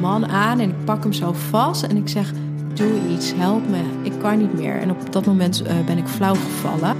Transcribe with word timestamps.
man 0.00 0.26
aan 0.26 0.58
en 0.58 0.68
ik 0.68 0.84
pak 0.84 1.02
hem 1.02 1.12
zo 1.12 1.32
vast 1.32 1.82
en 1.82 1.96
ik 1.96 2.08
zeg: 2.08 2.32
Doe 2.74 3.08
iets, 3.10 3.32
help 3.34 3.68
me, 3.68 3.82
ik 4.02 4.12
kan 4.18 4.38
niet 4.38 4.58
meer. 4.58 4.80
En 4.80 4.90
op 4.90 5.12
dat 5.12 5.26
moment 5.26 5.62
uh, 5.62 5.84
ben 5.86 5.98
ik 5.98 6.06
flauw 6.06 6.34
gevallen. 6.34 6.96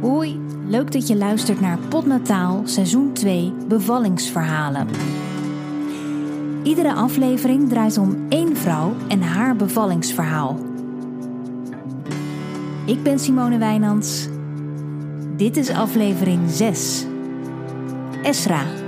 Hoi, 0.00 0.40
leuk 0.66 0.92
dat 0.92 1.06
je 1.06 1.16
luistert 1.16 1.60
naar 1.60 1.78
Potnataal 1.88 2.62
seizoen 2.64 3.12
2 3.12 3.52
Bevallingsverhalen. 3.68 4.86
Iedere 6.62 6.92
aflevering 6.92 7.68
draait 7.68 7.98
om 7.98 8.16
één 8.28 8.56
vrouw 8.56 8.94
en 9.08 9.22
haar 9.22 9.56
bevallingsverhaal. 9.56 10.58
Ik 12.84 13.02
ben 13.02 13.18
Simone 13.18 13.58
Wijnands. 13.58 14.28
Dit 15.36 15.56
is 15.56 15.70
aflevering 15.70 16.40
6. 16.50 17.06
Esra. 18.22 18.87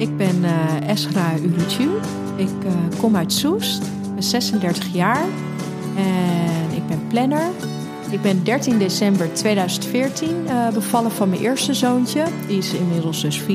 Ik 0.00 0.16
ben 0.16 0.42
uh, 0.42 0.88
Esra 0.88 1.34
Urucu. 1.42 1.88
Ik 2.36 2.64
uh, 2.64 2.98
kom 2.98 3.16
uit 3.16 3.32
Soest, 3.32 3.82
ben 4.14 4.22
36 4.22 4.92
jaar 4.92 5.24
en 5.96 6.76
ik 6.76 6.86
ben 6.86 7.06
planner. 7.08 7.50
Ik 8.10 8.22
ben 8.22 8.44
13 8.44 8.78
december 8.78 9.34
2014 9.34 10.28
uh, 10.28 10.68
bevallen 10.68 11.10
van 11.10 11.28
mijn 11.28 11.40
eerste 11.40 11.74
zoontje. 11.74 12.24
Die 12.46 12.58
is 12.58 12.72
inmiddels 12.72 13.20
dus 13.20 13.40
4,5. 13.40 13.46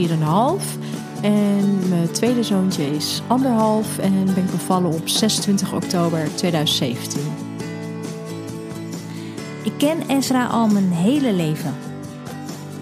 En 1.22 1.80
mijn 1.90 2.12
tweede 2.12 2.44
zoontje 2.44 2.96
is 2.96 3.22
anderhalf 3.28 3.98
en 3.98 4.26
ben 4.26 4.44
ik 4.44 4.52
bevallen 4.52 4.92
op 4.92 5.10
26 5.10 5.74
oktober 5.74 6.36
2017. 6.36 7.22
Ik 9.64 9.74
ken 9.78 10.08
Esra 10.08 10.46
al 10.46 10.68
mijn 10.68 10.92
hele 10.92 11.34
leven. 11.34 11.74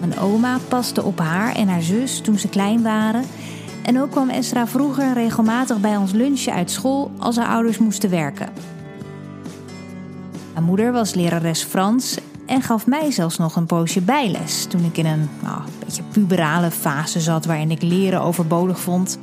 Mijn 0.00 0.18
oma 0.18 0.58
paste 0.68 1.02
op 1.02 1.18
haar 1.18 1.54
en 1.54 1.68
haar 1.68 1.82
zus 1.82 2.20
toen 2.20 2.38
ze 2.38 2.48
klein 2.48 2.82
waren. 2.82 3.24
En 3.84 4.00
ook 4.00 4.10
kwam 4.10 4.28
Esra 4.30 4.66
vroeger 4.66 5.12
regelmatig 5.12 5.80
bij 5.80 5.96
ons 5.96 6.12
lunchen 6.12 6.52
uit 6.52 6.70
school 6.70 7.10
als 7.18 7.36
haar 7.36 7.48
ouders 7.48 7.78
moesten 7.78 8.10
werken. 8.10 8.48
Mijn 10.52 10.64
moeder 10.64 10.92
was 10.92 11.14
lerares 11.14 11.62
Frans 11.62 12.18
en 12.46 12.62
gaf 12.62 12.86
mij 12.86 13.10
zelfs 13.10 13.38
nog 13.38 13.56
een 13.56 13.66
poosje 13.66 14.00
bijles 14.00 14.64
toen 14.64 14.84
ik 14.84 14.96
in 14.96 15.06
een 15.06 15.28
nou, 15.42 15.60
beetje 15.84 16.02
puberale 16.12 16.70
fase 16.70 17.20
zat 17.20 17.44
waarin 17.44 17.70
ik 17.70 17.82
leren 17.82 18.20
overbodig 18.20 18.80
vond. 18.80 19.18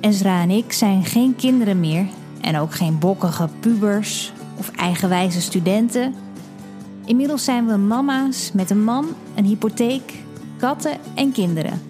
Esra 0.00 0.40
en 0.40 0.50
ik 0.50 0.72
zijn 0.72 1.04
geen 1.04 1.36
kinderen 1.36 1.80
meer 1.80 2.06
en 2.40 2.58
ook 2.58 2.74
geen 2.74 2.98
bokkige 2.98 3.48
pubers 3.60 4.32
of 4.58 4.70
eigenwijze 4.70 5.40
studenten. 5.40 6.14
Inmiddels 7.04 7.44
zijn 7.44 7.66
we 7.66 7.76
mama's 7.76 8.50
met 8.52 8.70
een 8.70 8.84
man, 8.84 9.06
een 9.34 9.44
hypotheek, 9.44 10.12
katten 10.56 10.96
en 11.14 11.32
kinderen. 11.32 11.85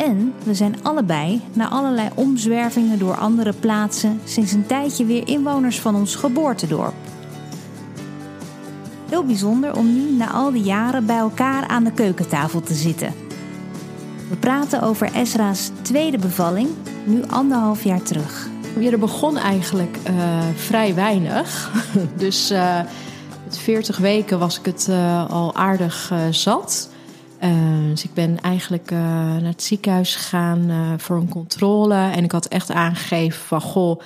En 0.00 0.34
we 0.44 0.54
zijn 0.54 0.76
allebei, 0.82 1.40
na 1.52 1.68
allerlei 1.68 2.08
omzwervingen 2.14 2.98
door 2.98 3.16
andere 3.16 3.52
plaatsen, 3.52 4.20
sinds 4.24 4.52
een 4.52 4.66
tijdje 4.66 5.04
weer 5.04 5.28
inwoners 5.28 5.80
van 5.80 5.94
ons 5.94 6.14
geboortedorp. 6.14 6.94
Heel 9.08 9.24
bijzonder 9.24 9.76
om 9.76 9.92
nu 9.92 10.10
na 10.10 10.30
al 10.30 10.52
die 10.52 10.62
jaren 10.62 11.06
bij 11.06 11.16
elkaar 11.16 11.66
aan 11.66 11.84
de 11.84 11.92
keukentafel 11.92 12.60
te 12.60 12.74
zitten. 12.74 13.14
We 14.28 14.36
praten 14.36 14.82
over 14.82 15.12
Esra's 15.14 15.70
tweede 15.82 16.18
bevalling, 16.18 16.68
nu 17.04 17.22
anderhalf 17.26 17.84
jaar 17.84 18.02
terug. 18.02 18.48
Ja, 18.78 18.90
er 18.90 18.98
begon 18.98 19.36
eigenlijk 19.36 19.96
uh, 20.10 20.40
vrij 20.54 20.94
weinig. 20.94 21.72
dus 22.16 22.50
uh, 22.50 22.80
met 23.44 23.58
40 23.58 23.96
weken 23.96 24.38
was 24.38 24.58
ik 24.58 24.64
het 24.64 24.86
uh, 24.90 25.30
al 25.30 25.54
aardig 25.54 26.12
zat. 26.30 26.88
Dus 27.90 28.04
ik 28.04 28.14
ben 28.14 28.40
eigenlijk 28.40 28.90
naar 28.90 29.42
het 29.42 29.62
ziekenhuis 29.62 30.16
gegaan 30.16 30.94
voor 31.00 31.16
een 31.16 31.28
controle. 31.28 31.94
En 31.94 32.24
ik 32.24 32.32
had 32.32 32.46
echt 32.46 32.70
aangegeven 32.70 33.40
van, 33.40 33.60
goh, 33.60 34.00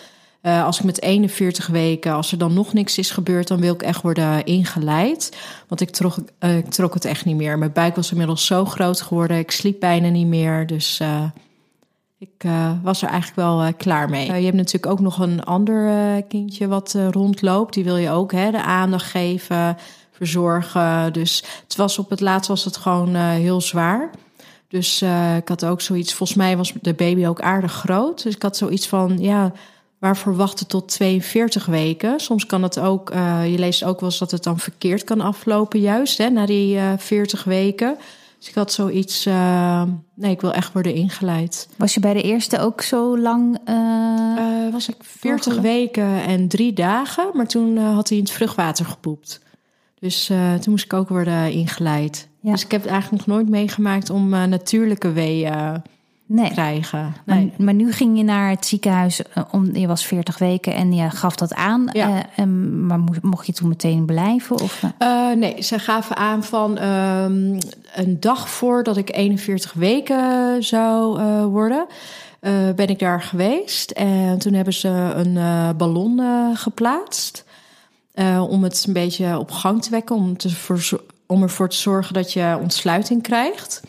uh, 0.44 0.64
als 0.64 0.78
ik 0.78 0.84
met 0.84 1.02
41 1.02 1.66
weken, 1.66 2.12
als 2.12 2.32
er 2.32 2.38
dan 2.38 2.52
nog 2.52 2.72
niks 2.72 2.98
is 2.98 3.10
gebeurd, 3.10 3.48
dan 3.48 3.60
wil 3.60 3.74
ik 3.74 3.82
echt 3.82 4.02
worden 4.02 4.44
ingeleid. 4.44 5.36
Want 5.68 5.80
ik 5.80 5.90
trok, 5.90 6.16
ik 6.38 6.70
trok 6.70 6.94
het 6.94 7.04
echt 7.04 7.24
niet 7.24 7.36
meer. 7.36 7.58
Mijn 7.58 7.72
buik 7.72 7.96
was 7.96 8.10
inmiddels 8.10 8.46
zo 8.46 8.64
groot 8.64 9.00
geworden. 9.00 9.38
Ik 9.38 9.50
sliep 9.50 9.80
bijna 9.80 10.08
niet 10.08 10.26
meer. 10.26 10.66
Dus 10.66 11.00
ik 12.18 12.42
was 12.82 13.02
er 13.02 13.08
eigenlijk 13.08 13.36
wel 13.36 13.74
klaar 13.74 14.10
mee. 14.10 14.26
je 14.26 14.44
hebt 14.44 14.56
natuurlijk 14.56 14.92
ook 14.92 15.00
nog 15.00 15.18
een 15.18 15.44
ander 15.44 16.22
kindje 16.22 16.68
wat 16.68 16.96
rondloopt. 17.10 17.74
Die 17.74 17.84
wil 17.84 17.96
je 17.96 18.10
ook 18.10 18.32
hè, 18.32 18.50
de 18.50 18.62
aandacht 18.62 19.10
geven, 19.10 19.76
verzorgen. 20.16 21.12
Dus 21.12 21.44
het 21.62 21.76
was 21.76 21.98
op 21.98 22.10
het 22.10 22.20
laatst 22.20 22.48
was 22.48 22.64
het 22.64 22.76
gewoon 22.76 23.14
heel 23.16 23.60
zwaar. 23.60 24.10
Dus 24.68 25.02
ik 25.36 25.48
had 25.48 25.64
ook 25.64 25.80
zoiets. 25.80 26.14
Volgens 26.14 26.38
mij 26.38 26.56
was 26.56 26.72
de 26.82 26.94
baby 26.94 27.26
ook 27.26 27.40
aardig 27.40 27.72
groot. 27.72 28.22
Dus 28.22 28.34
ik 28.34 28.42
had 28.42 28.56
zoiets 28.56 28.88
van 28.88 29.18
ja 29.18 29.52
waarvoor 30.04 30.36
wachten 30.36 30.66
tot 30.66 30.88
42 30.88 31.66
weken. 31.66 32.20
Soms 32.20 32.46
kan 32.46 32.62
het 32.62 32.78
ook, 32.78 33.14
uh, 33.14 33.50
je 33.50 33.58
leest 33.58 33.84
ook 33.84 34.00
wel 34.00 34.08
eens 34.08 34.18
dat 34.18 34.30
het 34.30 34.42
dan 34.42 34.58
verkeerd 34.58 35.04
kan 35.04 35.20
aflopen, 35.20 35.80
juist 35.80 36.18
hè, 36.18 36.28
na 36.28 36.46
die 36.46 36.76
uh, 36.76 36.92
40 36.96 37.44
weken. 37.44 37.96
Dus 38.38 38.48
ik 38.48 38.54
had 38.54 38.72
zoiets, 38.72 39.26
uh, 39.26 39.82
nee, 40.14 40.30
ik 40.30 40.40
wil 40.40 40.52
echt 40.52 40.72
worden 40.72 40.94
ingeleid. 40.94 41.68
Was 41.76 41.94
je 41.94 42.00
bij 42.00 42.12
de 42.12 42.22
eerste 42.22 42.58
ook 42.58 42.80
zo 42.80 43.18
lang? 43.18 43.58
was 44.72 44.88
ik 44.88 44.96
40 45.00 45.60
weken 45.60 46.22
en 46.24 46.48
drie 46.48 46.72
dagen, 46.72 47.30
maar 47.32 47.46
toen 47.46 47.76
had 47.76 48.08
hij 48.08 48.18
in 48.18 48.24
het 48.24 48.32
vruchtwater 48.32 48.84
gepoept. 48.84 49.40
Dus 50.04 50.26
toen 50.60 50.70
moest 50.70 50.84
ik 50.84 50.92
ook 50.92 51.08
worden 51.08 51.52
ingeleid. 51.52 52.28
Ja. 52.40 52.50
Dus 52.52 52.64
ik 52.64 52.70
heb 52.70 52.82
het 52.82 52.90
eigenlijk 52.90 53.26
nog 53.26 53.36
nooit 53.36 53.48
meegemaakt 53.48 54.10
om 54.10 54.28
natuurlijke 54.28 55.12
weeën 55.12 55.82
nee. 56.26 56.50
krijgen. 56.50 57.14
Nee. 57.24 57.44
Maar, 57.44 57.64
maar, 57.64 57.74
nu 57.74 57.92
ging 57.92 58.16
je 58.16 58.24
naar 58.24 58.50
het 58.50 58.66
ziekenhuis, 58.66 59.22
eh, 59.22 59.42
om, 59.50 59.76
je 59.76 59.86
was 59.86 60.06
40 60.06 60.38
weken 60.38 60.74
en 60.74 60.92
je 60.92 61.10
gaf 61.10 61.36
dat 61.36 61.54
aan. 61.54 61.88
Ja. 61.92 62.24
Uh, 62.36 62.44
maar 62.86 63.00
mocht 63.22 63.46
je 63.46 63.52
toen 63.52 63.68
meteen 63.68 64.04
blijven? 64.04 64.60
Of? 64.60 64.82
Nee, 65.36 65.62
ze 65.62 65.78
gaven 65.78 66.16
aan 66.16 66.44
van 66.44 66.82
um, 66.82 67.58
een 67.94 68.20
dag 68.20 68.48
voordat 68.48 68.96
ik 68.96 69.16
41 69.16 69.72
weken 69.72 70.62
zou 70.62 71.20
worden. 71.44 71.86
ben 72.76 72.88
ik 72.88 72.98
daar 72.98 73.22
geweest 73.22 73.90
en 73.90 74.38
toen 74.38 74.52
hebben 74.52 74.74
ze 74.74 74.88
een 74.88 75.38
ballon 75.76 76.20
geplaatst. 76.54 77.43
Om 78.48 78.62
het 78.62 78.84
een 78.86 78.92
beetje 78.92 79.38
op 79.38 79.50
gang 79.50 79.82
te 79.82 79.90
wekken, 79.90 80.16
om, 80.16 80.36
te 80.36 80.48
ervoor 81.42 81.68
te 81.68 81.76
zorgen 81.76 82.14
dat 82.14 82.32
je 82.32 82.58
ontsluiting 82.60 83.22
krijgt. 83.22 83.82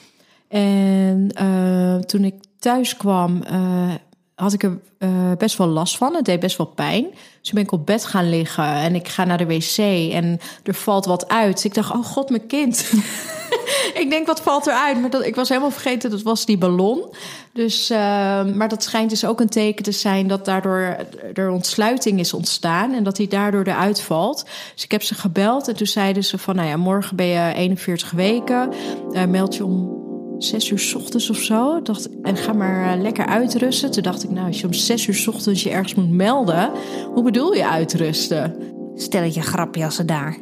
En 0.47 1.29
uh, 1.41 1.95
toen 1.95 2.23
ik 2.23 2.35
thuis 2.59 2.97
kwam, 2.97 3.43
uh, 3.51 3.93
had 4.35 4.53
ik 4.53 4.63
er 4.63 4.79
uh, 4.99 5.31
best 5.37 5.57
wel 5.57 5.67
last 5.67 5.97
van. 5.97 6.15
Het 6.15 6.25
deed 6.25 6.39
best 6.39 6.57
wel 6.57 6.65
pijn. 6.65 7.05
Dus 7.41 7.51
ben 7.51 7.63
ik 7.63 7.71
op 7.71 7.85
bed 7.85 8.05
gaan 8.05 8.29
liggen 8.29 8.65
en 8.65 8.95
ik 8.95 9.07
ga 9.07 9.23
naar 9.23 9.37
de 9.37 9.45
wc 9.45 9.77
en 10.13 10.39
er 10.63 10.73
valt 10.73 11.05
wat 11.05 11.27
uit. 11.27 11.63
ik 11.63 11.73
dacht, 11.73 11.91
oh 11.91 12.05
god, 12.05 12.29
mijn 12.29 12.47
kind. 12.47 12.91
ik 14.01 14.07
denk, 14.09 14.27
wat 14.27 14.41
valt 14.41 14.67
eruit? 14.67 15.01
Maar 15.01 15.09
dat, 15.09 15.25
ik 15.25 15.35
was 15.35 15.49
helemaal 15.49 15.71
vergeten, 15.71 16.09
dat 16.09 16.21
was 16.21 16.45
die 16.45 16.57
ballon. 16.57 17.05
Dus, 17.53 17.91
uh, 17.91 17.97
maar 18.45 18.69
dat 18.69 18.83
schijnt 18.83 19.09
dus 19.09 19.25
ook 19.25 19.39
een 19.39 19.49
teken 19.49 19.83
te 19.83 19.91
zijn 19.91 20.27
dat 20.27 20.45
daardoor 20.45 20.97
er 21.33 21.49
ontsluiting 21.49 22.19
is 22.19 22.33
ontstaan 22.33 22.93
en 22.93 23.03
dat 23.03 23.17
hij 23.17 23.27
daardoor 23.27 23.63
eruit 23.63 24.01
valt. 24.01 24.45
Dus 24.73 24.83
ik 24.83 24.91
heb 24.91 25.03
ze 25.03 25.15
gebeld 25.15 25.67
en 25.67 25.75
toen 25.75 25.87
zeiden 25.87 26.23
ze 26.23 26.37
van, 26.37 26.55
nou 26.55 26.67
ja, 26.67 26.77
morgen 26.77 27.15
ben 27.15 27.25
je 27.25 27.53
41 27.53 28.11
weken. 28.11 28.73
Uh, 29.11 29.25
meld 29.25 29.55
je 29.55 29.65
om 29.65 30.04
zes 30.37 30.69
uur 30.69 30.79
s 30.79 30.95
ochtends 30.95 31.29
of 31.29 31.37
zo. 31.37 31.81
Dacht, 31.81 32.09
en 32.21 32.37
ga 32.37 32.53
maar 32.53 32.93
eh, 32.93 33.01
lekker 33.01 33.25
uitrusten. 33.25 33.91
Toen 33.91 34.03
dacht 34.03 34.23
ik, 34.23 34.29
nou, 34.29 34.47
als 34.47 34.61
je 34.61 34.67
om 34.67 34.73
zes 34.73 35.07
uur 35.07 35.13
s 35.13 35.27
ochtends 35.27 35.63
je 35.63 35.69
ergens 35.69 35.95
moet 35.95 36.11
melden, 36.11 36.71
hoe 37.13 37.23
bedoel 37.23 37.53
je 37.53 37.67
uitrusten? 37.67 38.55
Stelletje 38.95 39.41
grapjassen 39.41 40.07
daar. 40.07 40.37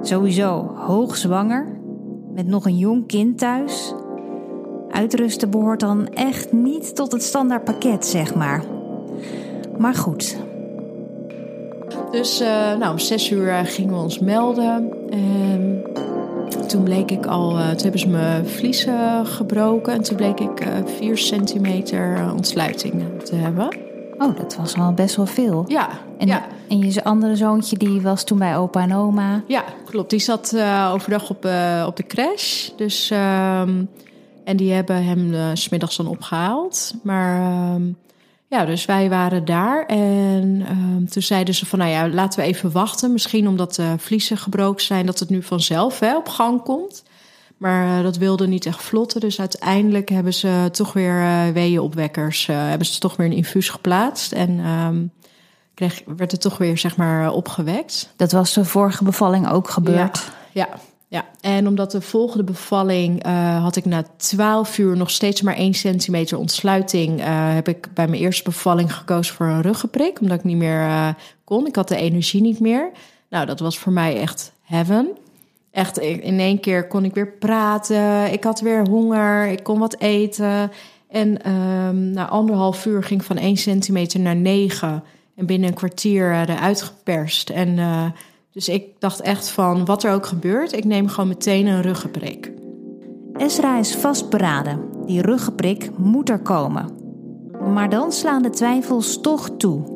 Sowieso 0.00 0.74
hoogzwanger, 0.74 1.80
met 2.34 2.46
nog 2.46 2.66
een 2.66 2.78
jong 2.78 3.06
kind 3.06 3.38
thuis. 3.38 3.94
Uitrusten 4.90 5.50
behoort 5.50 5.80
dan 5.80 6.08
echt 6.08 6.52
niet 6.52 6.96
tot 6.96 7.12
het 7.12 7.22
standaard 7.22 7.64
pakket, 7.64 8.06
zeg 8.06 8.34
maar. 8.34 8.64
Maar 9.78 9.94
goed. 9.94 10.36
Dus 12.10 12.40
uh, 12.40 12.48
nou, 12.76 12.92
om 12.92 12.98
zes 12.98 13.30
uur 13.30 13.48
eh, 13.48 13.60
gingen 13.64 13.94
we 13.94 14.00
ons 14.00 14.18
melden. 14.18 14.92
En 15.10 15.82
toen 16.74 16.84
bleek 16.84 17.10
ik 17.10 17.26
al, 17.26 17.58
uh, 17.58 17.68
toen 17.68 17.82
hebben 17.82 18.00
ze 18.00 18.08
mijn 18.08 18.46
vliezen 18.48 19.26
gebroken 19.26 19.92
en 19.92 20.02
toen 20.02 20.16
bleek 20.16 20.40
ik 20.40 20.66
uh, 20.66 20.72
4 20.98 21.18
centimeter 21.18 22.16
eh, 22.16 22.32
ontsluiting 22.32 23.22
te 23.22 23.34
hebben. 23.34 23.76
Oh, 24.18 24.36
dat 24.36 24.56
was 24.56 24.76
al 24.76 24.92
best 24.92 25.16
wel 25.16 25.26
veel. 25.26 25.64
Ja. 25.68 25.88
En, 26.18 26.26
ja. 26.26 26.46
en 26.68 26.78
je 26.78 27.04
andere 27.04 27.36
zoontje, 27.36 27.76
die 27.76 28.00
was 28.00 28.24
toen 28.24 28.38
bij 28.38 28.56
opa 28.56 28.82
en 28.82 28.94
oma? 28.94 29.42
Ja, 29.46 29.64
klopt. 29.84 30.10
Die 30.10 30.18
zat 30.18 30.52
uh, 30.54 30.90
overdag 30.92 31.30
op, 31.30 31.44
uh, 31.44 31.84
op 31.86 31.96
de 31.96 32.06
crash. 32.06 32.70
Dus, 32.76 33.10
um, 33.10 33.88
en 34.44 34.56
die 34.56 34.72
hebben 34.72 35.04
hem 35.04 35.32
uh, 35.32 35.50
smiddags 35.52 35.96
dan 35.96 36.06
opgehaald. 36.06 36.94
Maar 37.02 37.74
um, 37.74 37.96
ja, 38.54 38.64
dus 38.64 38.84
wij 38.84 39.08
waren 39.08 39.44
daar 39.44 39.86
en 39.86 40.66
um, 40.70 41.08
toen 41.08 41.22
zeiden 41.22 41.54
ze 41.54 41.66
van, 41.66 41.78
nou 41.78 41.90
ja, 41.90 42.08
laten 42.08 42.40
we 42.40 42.46
even 42.46 42.72
wachten. 42.72 43.12
Misschien 43.12 43.48
omdat 43.48 43.74
de 43.74 43.94
vliezen 43.98 44.36
gebroken 44.36 44.84
zijn, 44.84 45.06
dat 45.06 45.18
het 45.18 45.30
nu 45.30 45.42
vanzelf 45.42 46.00
hè, 46.00 46.16
op 46.16 46.28
gang 46.28 46.62
komt. 46.62 47.02
Maar 47.56 48.02
dat 48.02 48.16
wilde 48.16 48.46
niet 48.46 48.66
echt 48.66 48.82
vlotten. 48.82 49.20
Dus 49.20 49.40
uiteindelijk 49.40 50.08
hebben 50.08 50.34
ze 50.34 50.68
toch 50.72 50.92
weer 50.92 51.20
uh, 51.20 51.48
weeënopwekkers. 51.48 52.46
hebben 52.46 52.86
ze 52.86 52.98
toch 52.98 53.16
weer 53.16 53.26
een 53.26 53.32
infuus 53.32 53.68
geplaatst. 53.68 54.32
En 54.32 54.60
ehm, 54.60 55.06
kreeg, 55.74 56.02
werd 56.16 56.32
het 56.32 56.40
toch 56.40 56.58
weer 56.58 56.78
zeg 56.78 56.96
maar 56.96 57.32
opgewekt. 57.32 58.12
Dat 58.16 58.32
was 58.32 58.52
de 58.52 58.64
vorige 58.64 59.04
bevalling 59.04 59.48
ook 59.48 59.70
gebeurd? 59.70 60.32
Ja, 60.52 60.68
ja. 60.70 60.78
Ja, 61.14 61.24
en 61.40 61.66
omdat 61.66 61.90
de 61.90 62.00
volgende 62.00 62.44
bevalling 62.44 63.26
uh, 63.26 63.62
had 63.62 63.76
ik 63.76 63.84
na 63.84 64.04
12 64.16 64.78
uur 64.78 64.96
nog 64.96 65.10
steeds 65.10 65.42
maar 65.42 65.54
1 65.54 65.74
centimeter 65.74 66.38
ontsluiting, 66.38 67.20
uh, 67.20 67.54
heb 67.54 67.68
ik 67.68 67.88
bij 67.94 68.08
mijn 68.08 68.22
eerste 68.22 68.42
bevalling 68.42 68.94
gekozen 68.94 69.34
voor 69.34 69.46
een 69.46 69.62
ruggenprik, 69.62 70.20
omdat 70.20 70.38
ik 70.38 70.44
niet 70.44 70.56
meer 70.56 70.80
uh, 70.80 71.08
kon. 71.44 71.66
Ik 71.66 71.76
had 71.76 71.88
de 71.88 71.96
energie 71.96 72.40
niet 72.40 72.60
meer. 72.60 72.90
Nou, 73.30 73.46
dat 73.46 73.60
was 73.60 73.78
voor 73.78 73.92
mij 73.92 74.20
echt 74.20 74.52
heaven. 74.62 75.08
Echt, 75.70 75.98
in 75.98 76.40
één 76.40 76.60
keer 76.60 76.86
kon 76.86 77.04
ik 77.04 77.14
weer 77.14 77.32
praten. 77.32 78.32
Ik 78.32 78.44
had 78.44 78.60
weer 78.60 78.88
honger. 78.88 79.46
Ik 79.46 79.62
kon 79.62 79.78
wat 79.78 79.98
eten. 79.98 80.70
En 81.08 81.50
um, 81.50 82.10
na 82.10 82.28
anderhalf 82.28 82.86
uur 82.86 83.02
ging 83.02 83.20
ik 83.20 83.26
van 83.26 83.38
1 83.38 83.56
centimeter 83.56 84.20
naar 84.20 84.36
9. 84.36 85.02
En 85.36 85.46
binnen 85.46 85.68
een 85.68 85.74
kwartier 85.74 86.32
eruit 86.48 86.82
geperst. 86.82 87.50
En 87.50 87.78
dus 88.54 88.68
ik 88.68 89.00
dacht 89.00 89.20
echt 89.20 89.48
van, 89.48 89.84
wat 89.84 90.02
er 90.02 90.12
ook 90.12 90.26
gebeurt, 90.26 90.72
ik 90.72 90.84
neem 90.84 91.08
gewoon 91.08 91.28
meteen 91.28 91.66
een 91.66 91.82
ruggenprik. 91.82 92.52
Esra 93.32 93.78
is 93.78 93.94
vastberaden. 93.94 94.80
Die 95.06 95.22
ruggenprik 95.22 95.90
moet 95.96 96.28
er 96.28 96.38
komen. 96.38 96.88
Maar 97.74 97.90
dan 97.90 98.12
slaan 98.12 98.42
de 98.42 98.50
twijfels 98.50 99.20
toch 99.20 99.50
toe. 99.56 99.92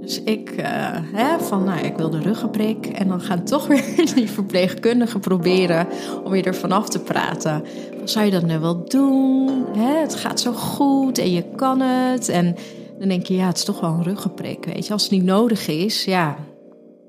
Dus 0.00 0.22
ik, 0.22 0.50
uh, 0.50 0.66
hè, 1.12 1.38
van, 1.38 1.64
nou, 1.64 1.80
ik 1.80 1.96
wil 1.96 2.10
de 2.10 2.20
ruggenprik. 2.20 2.86
En 2.86 3.08
dan 3.08 3.20
gaan 3.20 3.44
toch 3.44 3.66
weer 3.66 3.84
die 4.14 4.30
verpleegkundigen 4.30 5.20
proberen 5.20 5.86
om 6.24 6.34
je 6.34 6.42
er 6.42 6.54
vanaf 6.54 6.88
te 6.88 7.00
praten. 7.00 7.64
Zou 8.04 8.24
je 8.24 8.30
dat 8.30 8.42
nu 8.42 8.58
wel 8.58 8.84
doen? 8.84 9.66
Hè, 9.76 10.00
het 10.00 10.14
gaat 10.14 10.40
zo 10.40 10.52
goed 10.52 11.18
en 11.18 11.32
je 11.32 11.44
kan 11.56 11.80
het. 11.80 12.28
En 12.28 12.56
dan 12.98 13.08
denk 13.08 13.26
je, 13.26 13.34
ja, 13.34 13.46
het 13.46 13.56
is 13.56 13.64
toch 13.64 13.80
wel 13.80 13.90
een 13.90 14.02
ruggenprik. 14.02 14.64
Weet 14.64 14.86
je, 14.86 14.92
als 14.92 15.02
het 15.02 15.12
niet 15.12 15.24
nodig 15.24 15.68
is, 15.68 16.04
ja, 16.04 16.36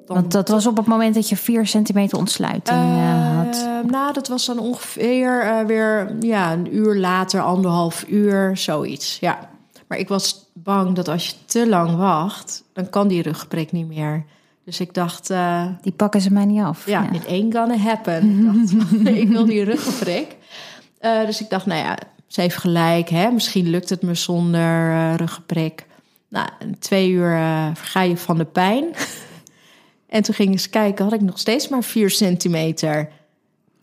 want 0.08 0.32
dat 0.32 0.48
was 0.48 0.66
op 0.66 0.78
het 0.78 0.86
moment 0.86 1.16
dat 1.16 1.30
je 1.30 1.38
4 1.38 1.68
centimeter 1.68 2.18
ontsluiting 2.18 2.80
uh, 2.80 3.38
had. 3.38 3.68
Nou, 3.88 4.14
dat 4.14 4.28
was 4.28 4.46
dan 4.46 4.60
ongeveer 4.60 5.46
uh, 5.46 5.66
weer 5.66 6.16
ja, 6.20 6.52
een 6.52 6.76
uur 6.76 6.96
later, 6.96 7.42
anderhalf 7.42 8.06
uur, 8.08 8.58
zoiets. 8.58 9.18
Ja. 9.20 9.50
Maar 9.88 9.98
ik 9.98 10.08
was 10.08 10.46
bang 10.54 10.96
dat 10.96 11.08
als 11.08 11.28
je 11.28 11.34
te 11.46 11.68
lang 11.68 11.96
wacht, 11.96 12.64
dan 12.74 12.90
kan 12.90 13.08
die 13.08 13.22
ruggenprik 13.22 13.72
niet 13.72 13.88
meer. 13.88 14.26
Dus 14.66 14.80
ik 14.80 14.94
dacht... 14.94 15.30
Uh, 15.30 15.66
die 15.82 15.92
pakken 15.92 16.22
ze 16.22 16.32
mij 16.32 16.46
niet 16.46 16.62
af. 16.62 16.86
Ja, 16.86 17.12
it 17.12 17.28
ain't 17.28 17.56
gonna 17.56 17.78
happen. 17.78 18.30
ik, 18.30 18.80
dacht, 18.80 19.08
ik 19.24 19.30
wil 19.30 19.46
die 19.46 19.64
ruggenprik. 19.64 20.36
dus 21.26 21.42
ik 21.42 21.50
dacht, 21.50 21.66
nou 21.66 21.80
ja, 21.80 21.98
ze 22.28 22.42
heeft 22.42 22.58
gelijk. 22.58 23.10
Hè? 23.10 23.32
Misschien 23.32 23.70
lukt 23.70 23.90
het 23.90 24.02
me 24.02 24.16
zonder 24.16 25.16
ruggenprik. 25.16 25.86
Nou, 26.30 26.50
twee 26.80 27.10
uur 27.10 27.38
ga 27.74 28.02
je 28.02 28.18
van 28.18 28.38
de 28.38 28.46
pijn. 28.46 28.86
En 30.14 30.22
toen 30.22 30.34
ging 30.34 30.48
ik 30.48 30.54
eens 30.54 30.70
kijken, 30.70 31.04
had 31.04 31.14
ik 31.14 31.22
nog 31.22 31.40
steeds 31.40 31.68
maar 31.68 31.84
4 31.84 32.10
centimeter. 32.10 33.10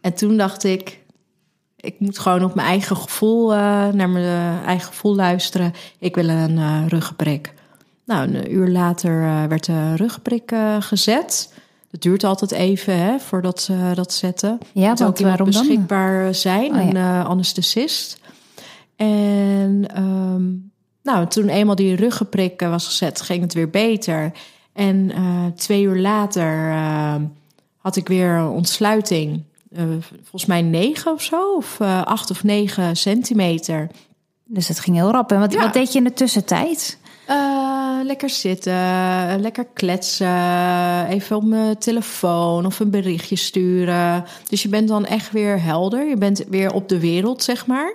En 0.01 0.15
toen 0.15 0.37
dacht 0.37 0.65
ik, 0.65 1.01
ik 1.77 1.95
moet 1.99 2.19
gewoon 2.19 2.45
op 2.45 2.55
mijn 2.55 2.67
eigen 2.67 2.97
gevoel, 2.97 3.53
uh, 3.53 3.59
naar 3.89 4.09
mijn 4.09 4.65
eigen 4.65 4.87
gevoel 4.87 5.15
luisteren. 5.15 5.73
Ik 5.99 6.15
wil 6.15 6.29
een 6.29 6.57
uh, 6.57 6.83
ruggenprik. 6.89 7.55
Nou, 8.05 8.35
een 8.35 8.53
uur 8.53 8.69
later 8.69 9.23
uh, 9.23 9.45
werd 9.45 9.65
de 9.65 9.97
ruggenprik 9.97 10.53
gezet. 10.81 11.55
Dat 11.91 12.03
duurt 12.03 12.25
altijd 12.25 12.51
even 12.51 12.99
hè, 12.99 13.19
voordat 13.19 13.61
ze 13.61 13.93
dat 13.95 14.13
zetten. 14.13 14.59
Ja, 14.73 14.87
want 14.87 15.05
ook 15.05 15.19
waarom 15.19 15.47
beschikbaar 15.47 16.25
dan? 16.25 16.35
zijn, 16.35 16.71
oh, 16.75 16.93
ja. 16.93 17.21
een 17.21 17.27
anesthesist. 17.27 18.21
En 18.97 19.87
um, 19.99 20.73
nou, 21.03 21.27
toen 21.27 21.49
eenmaal 21.49 21.75
die 21.75 21.97
ruggenprik 21.97 22.61
was 22.61 22.87
gezet, 22.87 23.21
ging 23.21 23.43
het 23.43 23.55
weer 23.55 23.71
beter. 23.71 24.33
En 24.73 25.11
uh, 25.11 25.47
twee 25.57 25.83
uur 25.83 25.99
later 25.99 26.69
uh, 26.69 27.15
had 27.77 27.97
ik 27.97 28.09
weer 28.09 28.49
ontsluiting. 28.49 29.43
Uh, 29.73 29.83
volgens 30.01 30.47
mij 30.47 30.63
negen 30.63 31.13
of 31.13 31.23
zo, 31.23 31.55
of 31.57 31.81
acht 31.81 32.31
of 32.31 32.45
negen 32.45 32.97
centimeter. 32.97 33.91
Dus 34.45 34.69
het 34.69 34.81
ging 34.81 34.97
heel 34.97 35.11
rap. 35.11 35.33
En 35.33 35.39
wat, 35.39 35.53
ja. 35.53 35.61
wat 35.61 35.73
deed 35.73 35.93
je 35.93 35.99
in 35.99 36.05
de 36.05 36.13
tussentijd? 36.13 36.99
lekker 38.05 38.31
zitten, 38.31 39.41
lekker 39.41 39.67
kletsen, 39.75 41.07
even 41.07 41.37
op 41.37 41.45
mijn 41.45 41.79
telefoon 41.79 42.67
of 42.67 42.81
een 42.81 42.91
berichtje 42.91 43.37
sturen. 43.37 44.25
Dus 44.49 44.63
je 44.63 44.69
bent 44.69 44.89
dan 44.89 45.07
echt 45.07 45.33
weer 45.33 45.63
helder. 45.63 46.09
Je 46.09 46.17
bent 46.17 46.45
weer 46.49 46.73
op 46.73 46.89
de 46.89 47.01
wereld, 47.01 47.43
zeg 47.43 47.67
maar. 47.67 47.95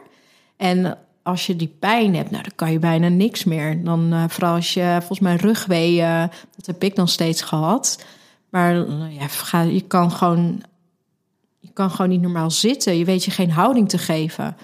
En 0.57 0.97
als 1.25 1.45
je 1.45 1.55
die 1.55 1.75
pijn 1.79 2.15
hebt, 2.15 2.31
nou, 2.31 2.43
dan 2.43 2.51
kan 2.55 2.71
je 2.71 2.79
bijna 2.79 3.07
niks 3.07 3.43
meer. 3.43 3.83
Dan 3.83 4.13
uh, 4.13 4.23
vooral 4.27 4.55
als 4.55 4.73
je 4.73 4.95
volgens 4.97 5.19
mij 5.19 5.35
rugweeën, 5.35 6.29
dat 6.55 6.65
heb 6.65 6.83
ik 6.83 6.95
dan 6.95 7.07
steeds 7.07 7.41
gehad. 7.41 8.05
Maar 8.49 8.75
uh, 8.75 9.17
ja, 9.51 9.61
je 9.61 9.81
kan 9.81 10.11
gewoon, 10.11 10.63
je 11.59 11.69
kan 11.73 11.91
gewoon 11.91 12.09
niet 12.09 12.21
normaal 12.21 12.51
zitten. 12.51 12.97
Je 12.97 13.05
weet 13.05 13.23
je 13.23 13.31
geen 13.31 13.51
houding 13.51 13.89
te 13.89 13.97
geven. 13.97 14.57